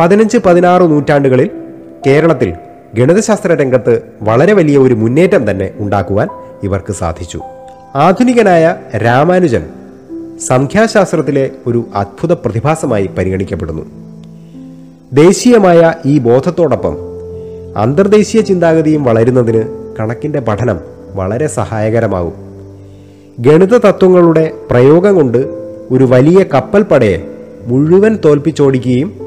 പതിനഞ്ച് 0.00 0.38
പതിനാറ് 0.38 0.82
നൂറ്റാണ്ടുകളിൽ 0.82 1.50
കേരളത്തിൽ 2.06 2.54
ഗണിതശാസ്ത്ര 2.94 3.54
രംഗത്ത് 3.54 4.02
വളരെ 4.22 4.52
വലിയ 4.52 4.78
ഒരു 4.78 4.94
മുന്നേറ്റം 4.94 5.50
തന്നെ 5.50 5.70
ഉണ്ടാക്കുവാൻ 5.76 6.28
ഇവർക്ക് 6.62 6.92
സാധിച്ചു. 6.92 7.40
ആധുനികനായ 7.94 8.76
രാമാനുജൻ 8.96 9.66
സംഖ്യാശാസ്ത്രത്തിലെ 10.40 11.50
ഒരു 11.66 11.86
അത്ഭുത 11.94 12.32
പ്രതിഭാസമായി 12.32 13.06
പരിഗണിക്കപ്പെടുന്നു. 13.06 13.82
ദേശീയമായ 15.12 15.94
ഈ 16.06 16.18
ബോധത്തോടൊപ്പം 16.18 16.96
അന്തർദേശീയ 17.76 18.40
ചിന്താഗതിയും 18.40 19.04
വളരുന്നതിന് 19.04 19.64
കണക്കിന്റെ 20.00 20.40
പഠനം 20.40 20.80
വളരെ 21.14 21.46
സഹായകരമാകും. 21.46 22.32
ഗണിത 23.38 23.78
തത്വങ്ങളുടെ 23.78 24.52
പ്രയോഗം 24.70 25.14
കൊണ്ട് 25.14 25.38
ഒരു 25.90 26.04
വലിയ 26.04 26.44
കപ്പൽ 26.54 26.82
പടയെ 26.82 27.24
മുഴുവൻ 27.66 28.18
തോൽപ്പിച്ചോടിക്കുകയും 28.24 29.20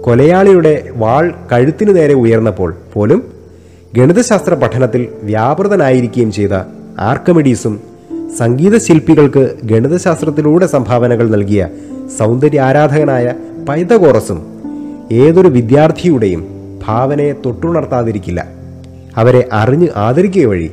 കൊലയാളിയുടെ 0.00 0.90
വാൾ 0.96 1.34
കഴുത്തിനു 1.52 1.92
നേരെ 1.92 2.14
ഉയർന്നപ്പോൾ 2.14 2.74
പോലും 2.92 3.32
ഗണിതശാസ്ത്ര 3.94 4.54
പഠനത്തിൽ 4.54 5.08
വ്യാപൃതനായിരിക്കുകയും 5.22 6.32
ചെയ്ത 6.32 6.52
ആർക്കമിഡീസും 6.98 7.91
സംഗീത 8.38 8.78
ശില്പികൾക്ക് 8.78 9.56
ഗണിതശാസ്ത്രത്തിലൂടെ 9.64 10.66
സംഭാവനകൾ 10.66 11.30
നൽകിയ 11.30 11.68
സൗന്ദര്യ 12.18 12.60
ആരാധകനായ 12.60 13.34
പൈതകോറസും 13.68 14.46
ഏതൊരു 15.12 15.48
വിദ്യാർത്ഥിയുടെയും 15.48 16.46
ഭാവനയെ 16.86 17.32
തൊട്ടുണർത്താതിരിക്കില്ല. 17.32 18.48
അവരെ 19.16 19.48
അറിഞ്ഞ് 19.52 19.88
ആദരിക്കുക 19.96 20.46
വഴി 20.46 20.70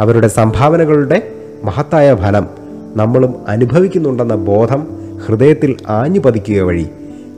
അവരുടെ 0.00 0.28
സംഭാവനകളുടെ 0.28 1.32
മഹത്തായ 1.64 2.14
ഫലം 2.14 2.48
നമ്മളും 2.96 3.34
അനുഭവിക്കുന്നുണ്ടെന്ന 3.48 4.34
ബോധം 4.34 4.86
ഹൃദയത്തിൽ 5.26 5.76
ആഞ്ഞു 5.88 6.20
പതിക്കുക 6.20 6.60
വഴി 6.60 6.86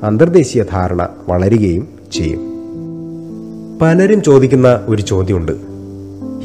അന്തർദേശീയ 0.02 0.62
ധാരണ 0.62 1.08
വളരുകയും 1.28 1.88
ചെയ്യും. 2.12 2.40
പലരും 3.82 4.22
ചോദിക്കുന്ന 4.22 4.80
ഒരു 4.86 5.02
ചോദ്യമുണ്ട്. 5.02 5.52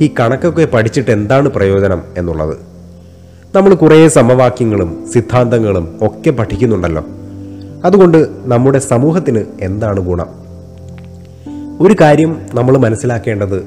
ഈ 0.03 0.09
കണക്കൊക്കെ 0.19 0.65
പഠിച്ചിട്ട് 0.65 1.11
എന്താണ് 1.11 1.49
പ്രയോജനം 1.49 2.01
എന്നുള്ളത്? 2.17 2.74
നമ്മൾ 3.55 3.73
കുറേ 3.73 4.07
സമവാക്യങ്ങളും 4.07 5.07
സിദ്ധാന്തങ്ങളും 5.13 5.99
ഒക്കെ 6.01 6.31
പഠിക്കുന്നുണ്ടല്ലോ. 6.31 7.05
അതുകൊണ്ട് 7.85 8.27
നമ്മുടെ 8.43 8.79
സമൂഹത്തിന് 8.79 9.45
എന്താണ് 9.61 9.99
ഗുണം? 9.99 10.27
ഒരു 11.79 11.95
കാര്യം 12.01 12.41
നമ്മൾ 12.53 12.77
മനസ്സിലാക്കേണ്ടത് 12.77 13.63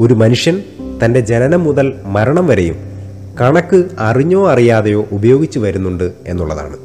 ഒരു 0.00 0.14
മനുഷ്യൻ 0.14 0.62
തന്റെ 1.04 1.20
ജനനം 1.20 1.64
മുതൽ 1.64 1.92
മരണം 2.04 2.46
വരെയും 2.46 2.76
കണക്ക് 3.40 3.84
അറിഞ്ഞോ 3.98 4.50
അറിയാതെയോ 4.50 5.04
ഉപയോഗിച്ചു 5.12 5.58
വരുന്നുണ്ട് 5.58 6.12
എന്നുള്ളതാണ്. 6.26 6.76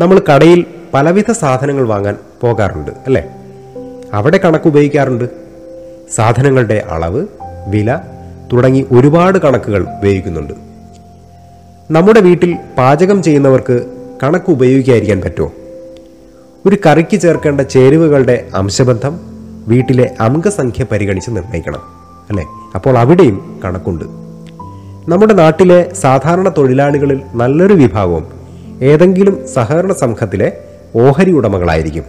നമ്മൾ 0.00 0.22
കടയിൽ 0.34 0.64
പലവിധ 0.94 1.32
സാധനങ്ങൾ 1.32 1.86
വാങ്ങാൻ 1.86 2.16
പോകാറുണ്ട് 2.40 2.90
അല്ലേ? 3.06 3.24
അവിടെ 4.12 4.38
കണക്ക് 4.38 4.68
ഉപയോഗിക്കാറുണ്ട്. 4.68 5.24
സാധനങ്ങളുടെ 6.14 6.84
അളവ് 6.90 7.26
വില 7.68 8.00
തുടങ്ങി 8.52 8.86
ഒരുപാട് 8.92 9.38
കണക്കുകൾ 9.38 9.86
ഉപയോഗിക്കുന്നുണ്ട്. 9.98 10.65
നമ്മുടെ 11.90 12.20
വീട്ടിൽ 12.20 12.56
പാചകം 12.78 13.22
ചെയ്യുന്നവർക്ക് 13.22 13.86
കണക്ക് 14.22 14.50
ഉപയോഗിക്കാതിരിക്കാൻ 14.50 15.20
പറ്റുമോ? 15.20 15.52
ഒരു 16.66 16.76
കറിക്ക് 16.86 17.20
ചേർക്കേണ്ട 17.20 17.60
ചേരുവകളുടെ 17.60 18.48
അംശബന്ധം 18.54 19.20
വീട്ടിലെ 19.68 20.14
അംഗസംഖ്യ 20.20 20.84
പരിഗണിച്ച് 20.92 21.30
നിർണയിക്കണം 21.30 21.82
അല്ലേ? 22.30 22.44
അപ്പോൾ 22.74 22.98
അവിടെയും 22.98 23.60
കണക്കുണ്ട്. 23.64 24.04
നമ്മുടെ 25.10 25.34
നാട്ടിലെ 25.34 25.92
സാധാരണ 25.92 26.48
തൊഴിലാളികളിൽ 26.48 27.20
നല്ലൊരു 27.34 27.74
വിഭാഗവും 27.74 28.26
ഏതെങ്കിലും 28.82 29.46
സഹകരണ 29.54 29.92
സംഘത്തിലെ 29.92 30.52
ഓഹരി 30.96 31.32
ഉടമകളായിരിക്കും. 31.32 32.04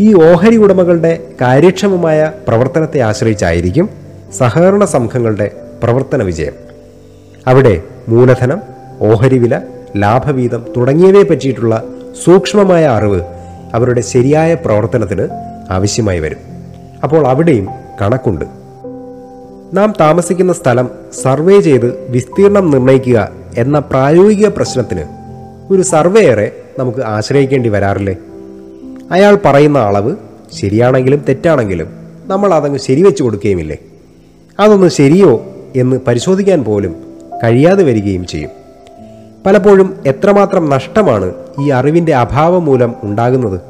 ഈ 0.00 0.14
ഓഹരി 0.14 0.56
ഉടമകളുടെ 0.56 1.28
കാര്യക്ഷമമായ 1.40 2.32
പ്രവർത്തനത്തെ 2.48 3.00
ആശ്രയിച്ചായിരിക്കും 3.00 3.90
സഹകരണ 4.38 4.84
സംഘങ്ങളുടെ 4.84 5.50
പ്രവർത്തന 5.82 6.22
വിജയം. 6.22 6.52
അവിടെ 7.46 7.82
മൂലധനം 8.08 8.69
ഓഹരി 9.00 9.38
വില 9.38 9.60
ലാഭവീതം 9.96 10.64
തുടങ്ങിയവയെ 10.76 11.22
പറ്റിയിട്ടുള്ള 11.22 11.84
സൂക്ഷ്മമായ 12.24 12.86
അറിവ് 12.86 13.20
അവരുടെ 13.74 14.00
ശരിയായ 14.00 14.54
പ്രവർത്തനത്തിന് 14.54 15.28
ആവശ്യമായി 15.70 16.20
വരും. 16.20 16.36
അപ്പോൾ 17.02 17.26
അവിടെയും 17.26 17.68
കണക്കുണ്ട്. 18.00 18.44
നാം 19.76 19.94
താമസിക്കുന്ന 20.00 20.52
സ്ഥലം 20.52 20.90
സർവേ 21.22 21.60
ചെയ്ത് 21.60 22.10
വിസ്തീർണം 22.10 22.70
നിർണയിക്കുക 22.70 23.28
എന്ന 23.58 23.78
പ്രായോഗിക 23.78 24.48
പ്രശ്നത്തിന് 24.48 25.02
ഒരു 25.70 25.82
സർവേയറെ 25.82 26.52
നമുക്ക് 26.78 26.98
ആശ്രയിക്കേണ്ടി 26.98 27.68
വരാറില്ലേ? 27.68 28.16
അയാൾ 29.10 29.38
പറയുന്ന 29.44 29.78
അളവ് 29.78 30.16
ശരിയാണെങ്കിലും 30.60 31.24
തെറ്റാണെങ്കിലും 31.28 31.86
നമ്മൾ 32.26 32.54
അതങ്ങ് 32.54 32.78
ശരിവെച്ച് 32.78 33.22
കൊടുക്കുകയുമില്ലേ? 33.22 33.76
അതൊന്ന് 34.60 34.88
ശരിയോ 34.88 35.42
എന്ന് 35.76 36.00
പരിശോധിക്കാൻ 36.06 36.64
പോലും 36.64 36.96
കഴിയാതെ 37.44 37.82
വരികയും 37.82 38.26
ചെയ്യും. 38.26 38.59
പലപ്പോഴും 39.46 39.94
എത്രമാത്രം 40.06 40.70
നഷ്ടമാണ് 40.70 41.34
ഈ 41.60 41.70
അറിവിന്റെ 41.70 42.14
അഭാവം 42.14 42.64
മൂലം 42.64 42.94
ഉണ്ടാകുന്നത്? 43.02 43.60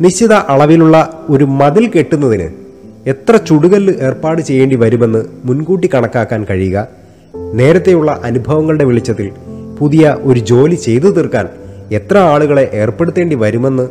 നിശ്ചിത 0.00 0.32
അളവിലുള്ള 0.32 1.26
ഒരു 1.28 1.44
മതിൽ 1.44 1.86
കെട്ടുന്നതിന് 1.86 2.50
എത്ര 3.06 3.36
ചുടുകല്ല് 3.36 3.94
ഏർപ്പാട് 3.94 4.42
ചെയ്യേണ്ടി 4.42 4.76
വരുമെന്ന് 4.76 5.24
മുൻകൂട്ടി 5.44 5.90
കണക്കാക്കാൻ 5.94 6.46
കഴിയുക? 6.50 6.88
നേരത്തെയുള്ള 7.52 8.20
അനുഭവങ്ങളുടെ 8.24 8.84
വെളിച്ചത്തിൽ 8.84 9.32
പുതിയ 9.78 10.16
ഒരു 10.20 10.40
ജോലി 10.40 10.74
ചെയ്തു 10.74 11.10
തീർക്കാൻ 11.10 11.48
എത്ര 11.92 12.18
ആളുകളെ 12.18 12.70
ഏർപ്പെടുത്തേണ്ടി 12.72 13.36
വരുമെന്ന് 13.36 13.88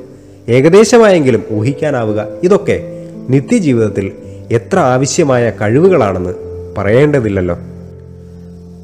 ഏകദേശമായെങ്കിലും 0.50 1.44
ഊഹിക്കാനാവുക? 1.52 2.28
ഇതൊക്കെ 2.44 3.08
നിത്യജീവിതത്തിൽ 3.30 4.12
എത്ര 4.52 4.80
ആവശ്യമായ 4.80 5.52
കഴിവുകളാണെന്ന് 5.62 6.34
പറയേണ്ടതില്ലല്ലോ. 6.78 7.58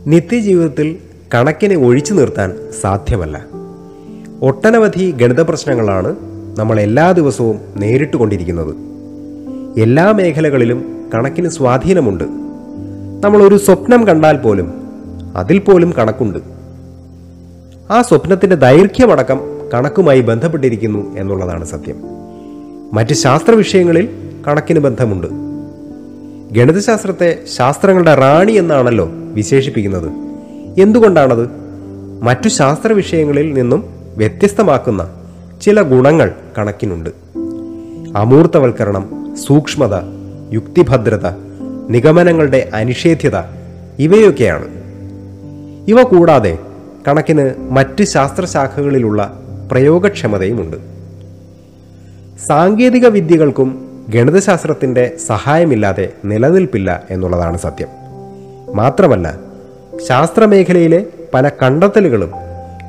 നിത്യജീവിതത്തിൽ 0.07 0.95
കണക്കിനെ 1.33 1.75
ഒഴിച്ചു 1.75 2.13
നിർത്താൻ 2.13 2.53
സാധ്യമല്ല. 2.81 3.45
ഒട്ടനവധി 4.41 5.11
ഗണിത 5.11 5.41
പ്രശ്നങ്ങളാണ് 5.41 6.15
നമ്മൾ 6.57 6.79
എല്ലാ 6.79 7.11
ദിവസവും 7.11 7.59
നേരിട്ടുകൊണ്ടിരിക്കുന്നത് 7.77 8.75
എല്ലാ 9.79 10.11
മേഖലകളിലും 10.11 11.09
കണക്കിന് 11.13 11.49
സ്വാധീനമുണ്ട്. 11.49 12.23
നമ്മൾ 13.25 13.43
ഒരു 13.43 13.57
സ്വപ്നം 13.57 14.07
കണ്ടാൽ 14.07 14.37
പോലും 14.37 14.73
അതിൽ 15.35 15.59
പോലും 15.59 15.93
കണക്കുണ്ട്. 15.97 16.39
ആ 17.91 18.01
സ്വപ്നത്തിന്റെ 18.01 18.55
ദൈർഘ്യമടക്കം 18.55 19.39
കണക്കുമായി 19.73 20.21
ബന്ധപ്പെട്ടിരിക്കുന്നു 20.21 21.17
എന്നുള്ളതാണ് 21.17 21.65
സത്യം. 21.65 21.95
മറ്റ് 22.93 23.13
ശാസ്ത്ര 23.13 23.51
വിഷയങ്ങളിൽ 23.51 24.09
കണക്കിന് 24.47 24.79
ബന്ധമുണ്ട്. 24.79 25.27
ഗണിതശാസ്ത്രത്തെ 26.53 27.39
ശാസ്ത്രങ്ങളുടെ 27.57 28.15
റാണി 28.15 28.51
എന്നാണല്ലോ 28.51 29.09
വിശേഷിപ്പിക്കുന്നത്. 29.11 30.30
എന്തുകൊണ്ടാണത്? 30.77 31.49
മറ്റു 32.21 32.47
ശാസ്ത്ര 32.47 32.93
വിഷയങ്ങളിൽ 32.93 33.53
നിന്നും 33.53 33.83
വ്യത്യസ്തമാക്കുന്ന 34.17 35.09
ചില 35.61 35.81
ഗുണങ്ങൾ 35.81 36.31
കണക്കിനുണ്ട്. 36.57 37.09
അമൂർത്തവൽക്കരണം 38.17 39.35
സൂക്ഷ്മത 39.47 39.93
യുക്തിഭദ്രത 40.53 41.27
നിഗമനങ്ങളുടെ 41.89 42.69
അനിഷേധ്യത 42.73 43.35
ഇവയൊക്കെയാണ്. 43.99 44.67
ഇവ 45.87 46.03
കൂടാതെ 46.03 46.57
കണക്കിന് 47.07 47.51
മറ്റ് 47.69 48.03
ശാസ്ത്രശാഖകളിലുള്ള 48.03 49.41
പ്രയോഗക്ഷമതയുമുണ്ട്. 49.71 50.77
സാങ്കേതിക 52.47 53.07
വിദ്യകൾക്കും 53.07 53.87
ഗണിതശാസ്ത്രത്തിന്റെ 54.09 55.13
സഹായമില്ലാതെ 55.27 56.13
നിലനിൽപ്പില്ല 56.25 57.03
എന്നുള്ളതാണ് 57.09 57.57
സത്യം. 57.57 57.87
മാത്രമല്ല 58.75 59.50
ശാസ്ത്രമേഖലയിലെ 60.07 61.05
പല 61.33 61.49
കണ്ടെത്തലുകളും 61.61 62.31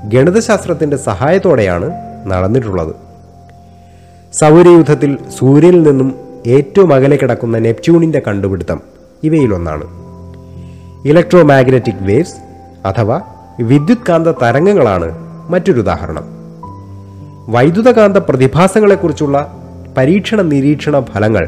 ഗണിതശാസ്ത്രത്തിന്റെ 0.05 0.97
സഹായത്തോടെയാണ് 0.97 1.91
നടന്നിട്ടുള്ളത്. 2.27 2.95
സൗരയൂഥത്തിൽ 4.35 5.19
സൂര്യനിൽ 5.39 5.83
നിന്നും 5.83 6.15
ഏറ്റവും 6.47 6.95
അകലെ 6.95 7.17
കിടക്കുന്ന 7.17 7.59
നെപ്റ്റ്യൂണിന്റെ 7.59 8.23
കണ്ടുപിടുത്തം 8.27 8.83
ഇവയിലൊന്നാണ്. 9.23 9.85
ഇലക്ട്രോ 11.09 11.43
മാഗ്നറ്റിക് 11.43 12.03
വേവ്സ് 12.03 12.37
അഥവാ 12.87 13.21
വിദ്യുത് 13.61 14.07
കാന്ത 14.09 14.29
തരംഗങ്ങളാണ് 14.29 15.09
മറ്റൊരു 15.51 15.81
ഉദാഹരണം 15.81 16.27
വൈദ്യുതകാന്ത 17.49 18.17
പ്രതിഭാസങ്ങളെക്കുറിച്ചുള്ള 18.17 19.37
പരീക്ഷണ 19.97 20.41
നിരീക്ഷണ 20.43 21.01
ഫലങ്ങൾ 21.01 21.45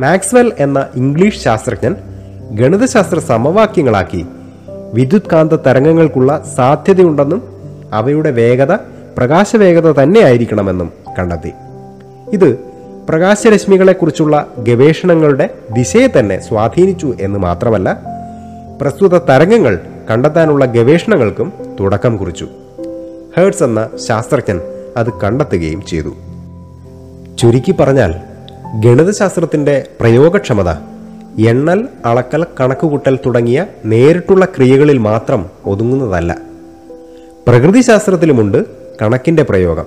മാക്സ്വെൽ 0.00 0.52
എന്ന 0.58 0.86
ഇംഗ്ലീഷ് 0.96 1.44
ശാസ്ത്രജ്ഞൻ 1.44 1.94
ഗണിതശാസ്ത്ര 2.50 3.18
സമവാക്യങ്ങളാക്കി 3.18 4.26
വിദ്യുത് 4.94 5.22
കാന്ത 5.32 5.52
തരംഗങ്ങൾക്കുള്ള 5.52 6.44
സാധ്യതയുണ്ടെന്നും 6.56 7.42
അവയുടെ 7.92 8.30
വേഗത 8.30 8.72
പ്രകാശവേഗത 9.16 9.92
തന്നെ 9.92 10.20
ആയിരിക്കണമെന്നും 10.20 10.92
കണ്ടെത്തി. 11.18 11.52
ഇത് 12.32 12.58
പ്രകാശരശ്മികളെക്കുറിച്ചുള്ള 13.08 14.46
ഗവേഷണങ്ങളുടെ 14.58 15.50
ദിശയെ 15.72 16.18
തന്നെ 16.18 16.40
സ്വാധീനിച്ചു 16.40 17.14
എന്ന് 17.20 17.38
മാത്രമല്ല 17.38 18.02
പ്രസ്തുത 18.80 19.18
തരംഗങ്ങൾ 19.18 19.78
കണ്ടെത്താനുള്ള 20.10 20.64
ഗവേഷണങ്ങൾക്കും 20.64 21.52
തുടക്കം 21.80 22.16
കുറിച്ചു. 22.16 22.48
ഹേർട്സ് 23.38 23.64
എന്ന 23.64 23.88
ശാസ്ത്രജ്ഞൻ 24.08 24.60
അത് 24.96 25.12
കണ്ടെത്തുകയും 25.12 25.86
ചെയ്തു. 25.86 26.14
ചുരുക്കി 27.38 27.72
പറഞ്ഞാൽ 27.72 28.14
ഗണിതശാസ്ത്രത്തിന്റെ 28.80 29.86
പ്രയോഗക്ഷമത 30.00 30.97
എണ്ണൽ 31.38 31.88
അളക്കൽ 32.04 32.46
കണക്കുകൂട്ടൽ 32.60 33.18
തുടങ്ങിയ 33.26 33.66
നേരിട്ടുള്ള 33.84 34.44
ക്രിയകളിൽ 34.44 34.98
മാത്രം 34.98 35.46
ഒതുങ്ങുന്നതല്ല. 35.66 36.38
പ്രകൃതിശാസ്ത്രത്തിലുമുണ്ട് 37.48 38.64
കണക്കിന്റെ 39.02 39.42
പ്രയോഗം. 39.42 39.84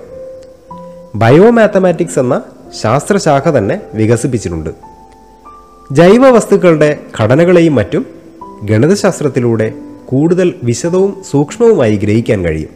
ബയോമാത്തമാറ്റിക്സ് 1.14 2.18
എന്ന 2.18 2.42
ശാസ്ത്രശാഖ 2.80 3.50
തന്നെ 3.50 3.80
വികസിപ്പിച്ചിട്ടുണ്ട്. 3.94 4.70
ജൈവ 5.92 6.30
വസ്തുക്കളുടെ 6.30 6.98
ഘടനകളെയും 7.20 7.74
മറ്റും 7.74 8.06
ഗണിതശാസ്ത്രത്തിലൂടെ 8.64 9.72
കൂടുതൽ 10.06 10.54
വിശദവും 10.62 11.22
സൂക്ഷ്മവുമായി 11.30 11.96
ഗ്രഹിക്കാൻ 11.96 12.44
കഴിയും. 12.44 12.70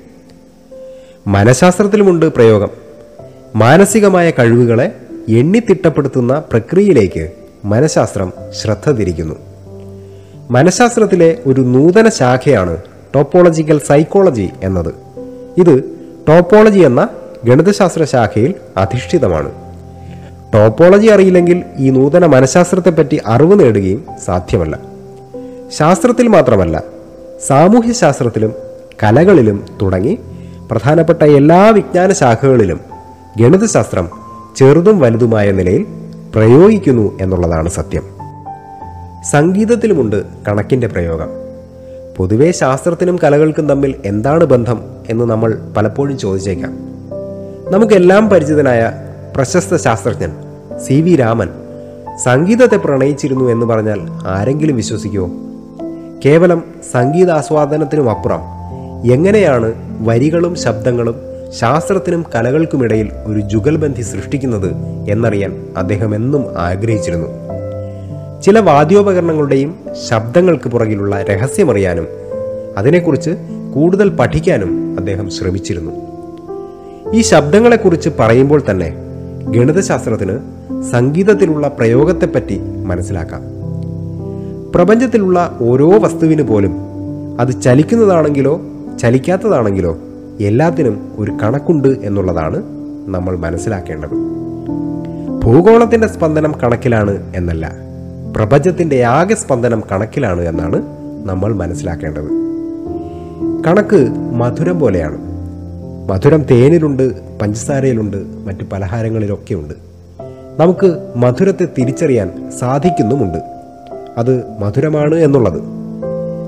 മനഃശാസ്ത്രത്തിലുമുണ്ട് 1.26 2.26
പ്രയോഗം. 2.26 2.68
മാനസികമായ 3.54 4.30
കഴിവുകളെ 4.30 4.92
എണ്ണിത്തിട്ടപ്പെടുത്തുന്ന 5.28 6.38
പ്രക്രിയയിലേക്ക് 6.38 7.45
മനഃശാസ്ത്രം 7.64 8.32
ശ്രദ്ധ 8.62 8.90
തിരിക്കുന്നു. 8.90 9.34
മനഃശാസ്ത്രത്തിലെ 10.50 11.38
ഒരു 11.46 11.60
നൂതന 11.60 12.08
ശാഖയാണ് 12.08 12.76
ടോപ്പോളജിക്കൽ 13.14 13.78
സൈക്കോളജി 13.78 14.50
എന്നത്. 14.62 14.94
ഇത് 15.58 15.84
ടോപ്പോളജി 16.28 16.78
എന്ന 16.78 17.08
ഗണിതശാസ്ത്ര 17.44 18.04
ശാഖയിൽ 18.04 18.54
അധിഷ്ഠിതമാണ്. 18.76 19.52
ടോപ്പോളജി 20.54 21.06
അറിയില്ലെങ്കിൽ 21.06 21.62
ഈ 21.78 21.90
നൂതന 21.90 22.26
മനഃശാസ്ത്രത്തെപ്പറ്റി 22.26 23.20
അറിവ് 23.26 23.60
നേടുകയും 23.60 24.04
സാധ്യമല്ല. 24.24 24.78
ശാസ്ത്രത്തിൽ 25.72 26.28
മാത്രമല്ല 26.28 26.82
സാമൂഹ്യശാസ്ത്രത്തിലും 27.46 28.54
കലകളിലും 29.02 29.66
തുടങ്ങി 29.82 30.18
പ്രധാനപ്പെട്ട 30.70 31.22
എല്ലാ 31.22 31.70
വിജ്ഞാന 31.70 32.12
ശാഖകളിലും 32.12 32.80
ഗണിതശാസ്ത്രം 33.40 34.08
ചെറുതും 34.56 34.98
വലുതുമായ 34.98 35.52
നിലയിൽ 35.52 35.86
പ്രയോഗിക്കുന്നു 36.36 37.18
എന്നുള്ളതാണ് 37.20 37.68
സത്യം. 37.68 38.02
സംഗീതത്തിലുമുണ്ട് 39.30 40.22
കണക്കിന്റെ 40.48 40.86
പ്രയോഗം. 40.86 41.28
പൊതുവേ 42.16 42.52
ശാസ്ത്രത്തിനും 42.52 43.18
കലകൾക്കും 43.24 43.68
തമ്മിൽ 43.68 43.94
എന്താണ് 44.04 44.44
ബന്ധം 44.44 44.82
എന്ന് 45.08 45.24
നമ്മൾ 45.24 45.58
പലപ്പോഴും 45.76 46.18
ചോദിച്ചേക്കാം. 46.18 46.78
നമുക്കെല്ലാം 47.70 48.30
പരിചിതനായ 48.30 48.92
പ്രശസ്ത 49.36 49.76
ശാസ്ത്രജ്ഞൻ 49.76 50.30
സി 50.86 50.94
വി 50.94 51.16
രാമൻ 51.16 51.48
സംഗീതത്തെ 52.24 52.76
പ്രണയിച്ചിരുന്നു 52.76 53.50
എന്ന് 53.50 53.66
പറഞ്ഞാൽ 53.66 54.00
ആരെങ്കിലും 54.26 54.76
വിശ്വസിക്കുമോ 54.76 55.30
കേവലം 56.24 56.62
സംഗീതാസ്വാദനത്തിനുമപ്പുറം 56.92 58.40
എങ്ങനെയാണ് 59.12 59.72
വരികളും 60.08 60.54
ശബ്ദങ്ങളും 60.54 61.14
ശാസ്ത്രത്തിനും 61.52 62.24
കലകൾക്കുമിടയിൽ 62.34 63.10
ഒരു 63.24 63.40
ജുഗൽബന്ധി 63.40 64.02
സൃഷ്ടിക്കുന്നത് 64.02 64.70
എന്നറിയാൻ 65.08 65.66
അദ്ദേഹം 65.76 66.14
എന്നും 66.14 66.58
ആഗ്രഹിച്ചിരുന്നു. 66.58 67.26
ചില 68.42 68.58
വാദ്യോപകരണങ്ങളുടെയും 68.58 69.78
ശബ്ദങ്ങൾക്ക് 70.08 70.68
പുറകിലുള്ള 70.68 71.22
രഹസ്യമറിയാനും 71.22 72.06
അതിനെക്കുറിച്ച് 72.78 73.30
കൂടുതൽ 73.74 74.08
പഠിക്കാനും 74.08 74.96
അദ്ദേഹം 74.98 75.30
ശ്രമിച്ചിരുന്നു. 75.30 75.92
ഈ 77.14 77.20
ശബ്ദങ്ങളെക്കുറിച്ച് 77.20 78.10
പറയുമ്പോൾ 78.20 78.62
തന്നെ 78.70 78.94
ഗണിതശാസ്ത്രത്തിന് 79.48 80.38
സംഗീതത്തിലുള്ള 80.92 81.68
പ്രയോഗത്തെപ്പറ്റി 81.68 82.58
മനസ്സിലാക്കാം. 82.84 83.42
പ്രപഞ്ചത്തിലുള്ള 84.74 85.58
ഓരോ 85.60 85.98
വസ്തുവിന് 85.98 86.42
പോലും 86.42 86.76
അത് 87.40 87.62
ചലിക്കുന്നതാണെങ്കിലോ 87.62 88.60
ചലിക്കാത്തതാണെങ്കിലോ 89.02 89.98
എല്ലാത്തിനും 90.40 91.12
ഒരു 91.18 91.30
കണക്കുണ്ട് 91.42 91.88
എന്നുള്ളതാണ് 91.88 92.62
നമ്മൾ 93.06 93.36
മനസ്സിലാക്കേണ്ടത്. 93.36 94.10
ഭൂഗോളത്തിന്റെ 95.44 96.06
സ്പന്ദനം 96.08 96.54
കണക്കിലാണ് 96.62 97.32
എന്നല്ല 97.36 97.72
പ്രപഞ്ചത്തിന്റെ 98.36 99.04
ആകെ 99.04 99.34
സ്പന്ദനം 99.34 99.82
കണക്കിലാണ് 99.92 100.40
എന്നാണ് 100.40 100.82
നമ്മൾ 101.24 101.54
മനസ്സിലാക്കേണ്ടത്. 101.54 102.28
കണക്ക് 103.66 104.10
മധുരം 104.34 104.80
പോലെയാണ്. 104.80 105.18
മധുരം 106.08 106.42
തേനിലുണ്ട് 106.42 107.38
പഞ്ചസാരയിലുണ്ട് 107.38 108.16
മറ്റു 108.16 108.64
പലഹാരങ്ങളിലൊക്കെ 108.72 109.54
ഉണ്ട് 109.54 109.74
നമുക്ക് 110.58 111.12
മധുരത്തെ 111.16 111.68
തിരിച്ചറിയാൻ 111.78 112.50
സാധിക്കുന്നുമുണ്ട്. 112.58 113.38
അത് 114.18 114.44
മധുരമാണ് 114.58 115.14
എന്നുള്ളത്. 115.14 115.62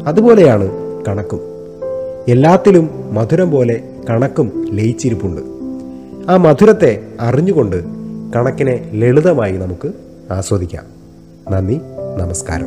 അതുപോലെയാണ് 0.06 0.68
കണക്കും. 1.08 1.57
എല്ലാത്തിലും 2.28 3.14
മധുരം 3.14 3.50
പോലെ 3.50 3.84
കണക്കും 4.10 4.66
ലയിച്ചിരിപ്പുണ്ട്. 4.72 5.40
ആ 6.30 6.36
മധുരത്തെ 6.36 7.06
അറിഞ്ഞുകൊണ്ട് 7.20 7.84
കണക്കിനെ 8.36 8.90
ലളിതമായി 8.94 9.52
നമുക്ക് 9.52 9.92
ആസ്വദിക്കാം. 10.32 10.84
നന്ദി 11.50 11.80
നമസ്കാരം. 12.16 12.66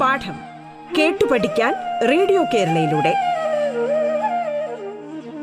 പാഠം 0.00 0.34
കേട്ടു 0.98 1.24
പഠിക്കാൻ 1.24 1.74
റേഡിയോ 2.08 2.44
കേരളയിലൂടെ. 2.54 3.14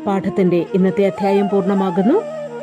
പാഠത്തിന്റെ 0.08 0.66
ഇന്നത്തെ 0.74 1.06
അധ്യായം 1.06 1.50
പൂർണമാകുന്നു. 1.50 2.43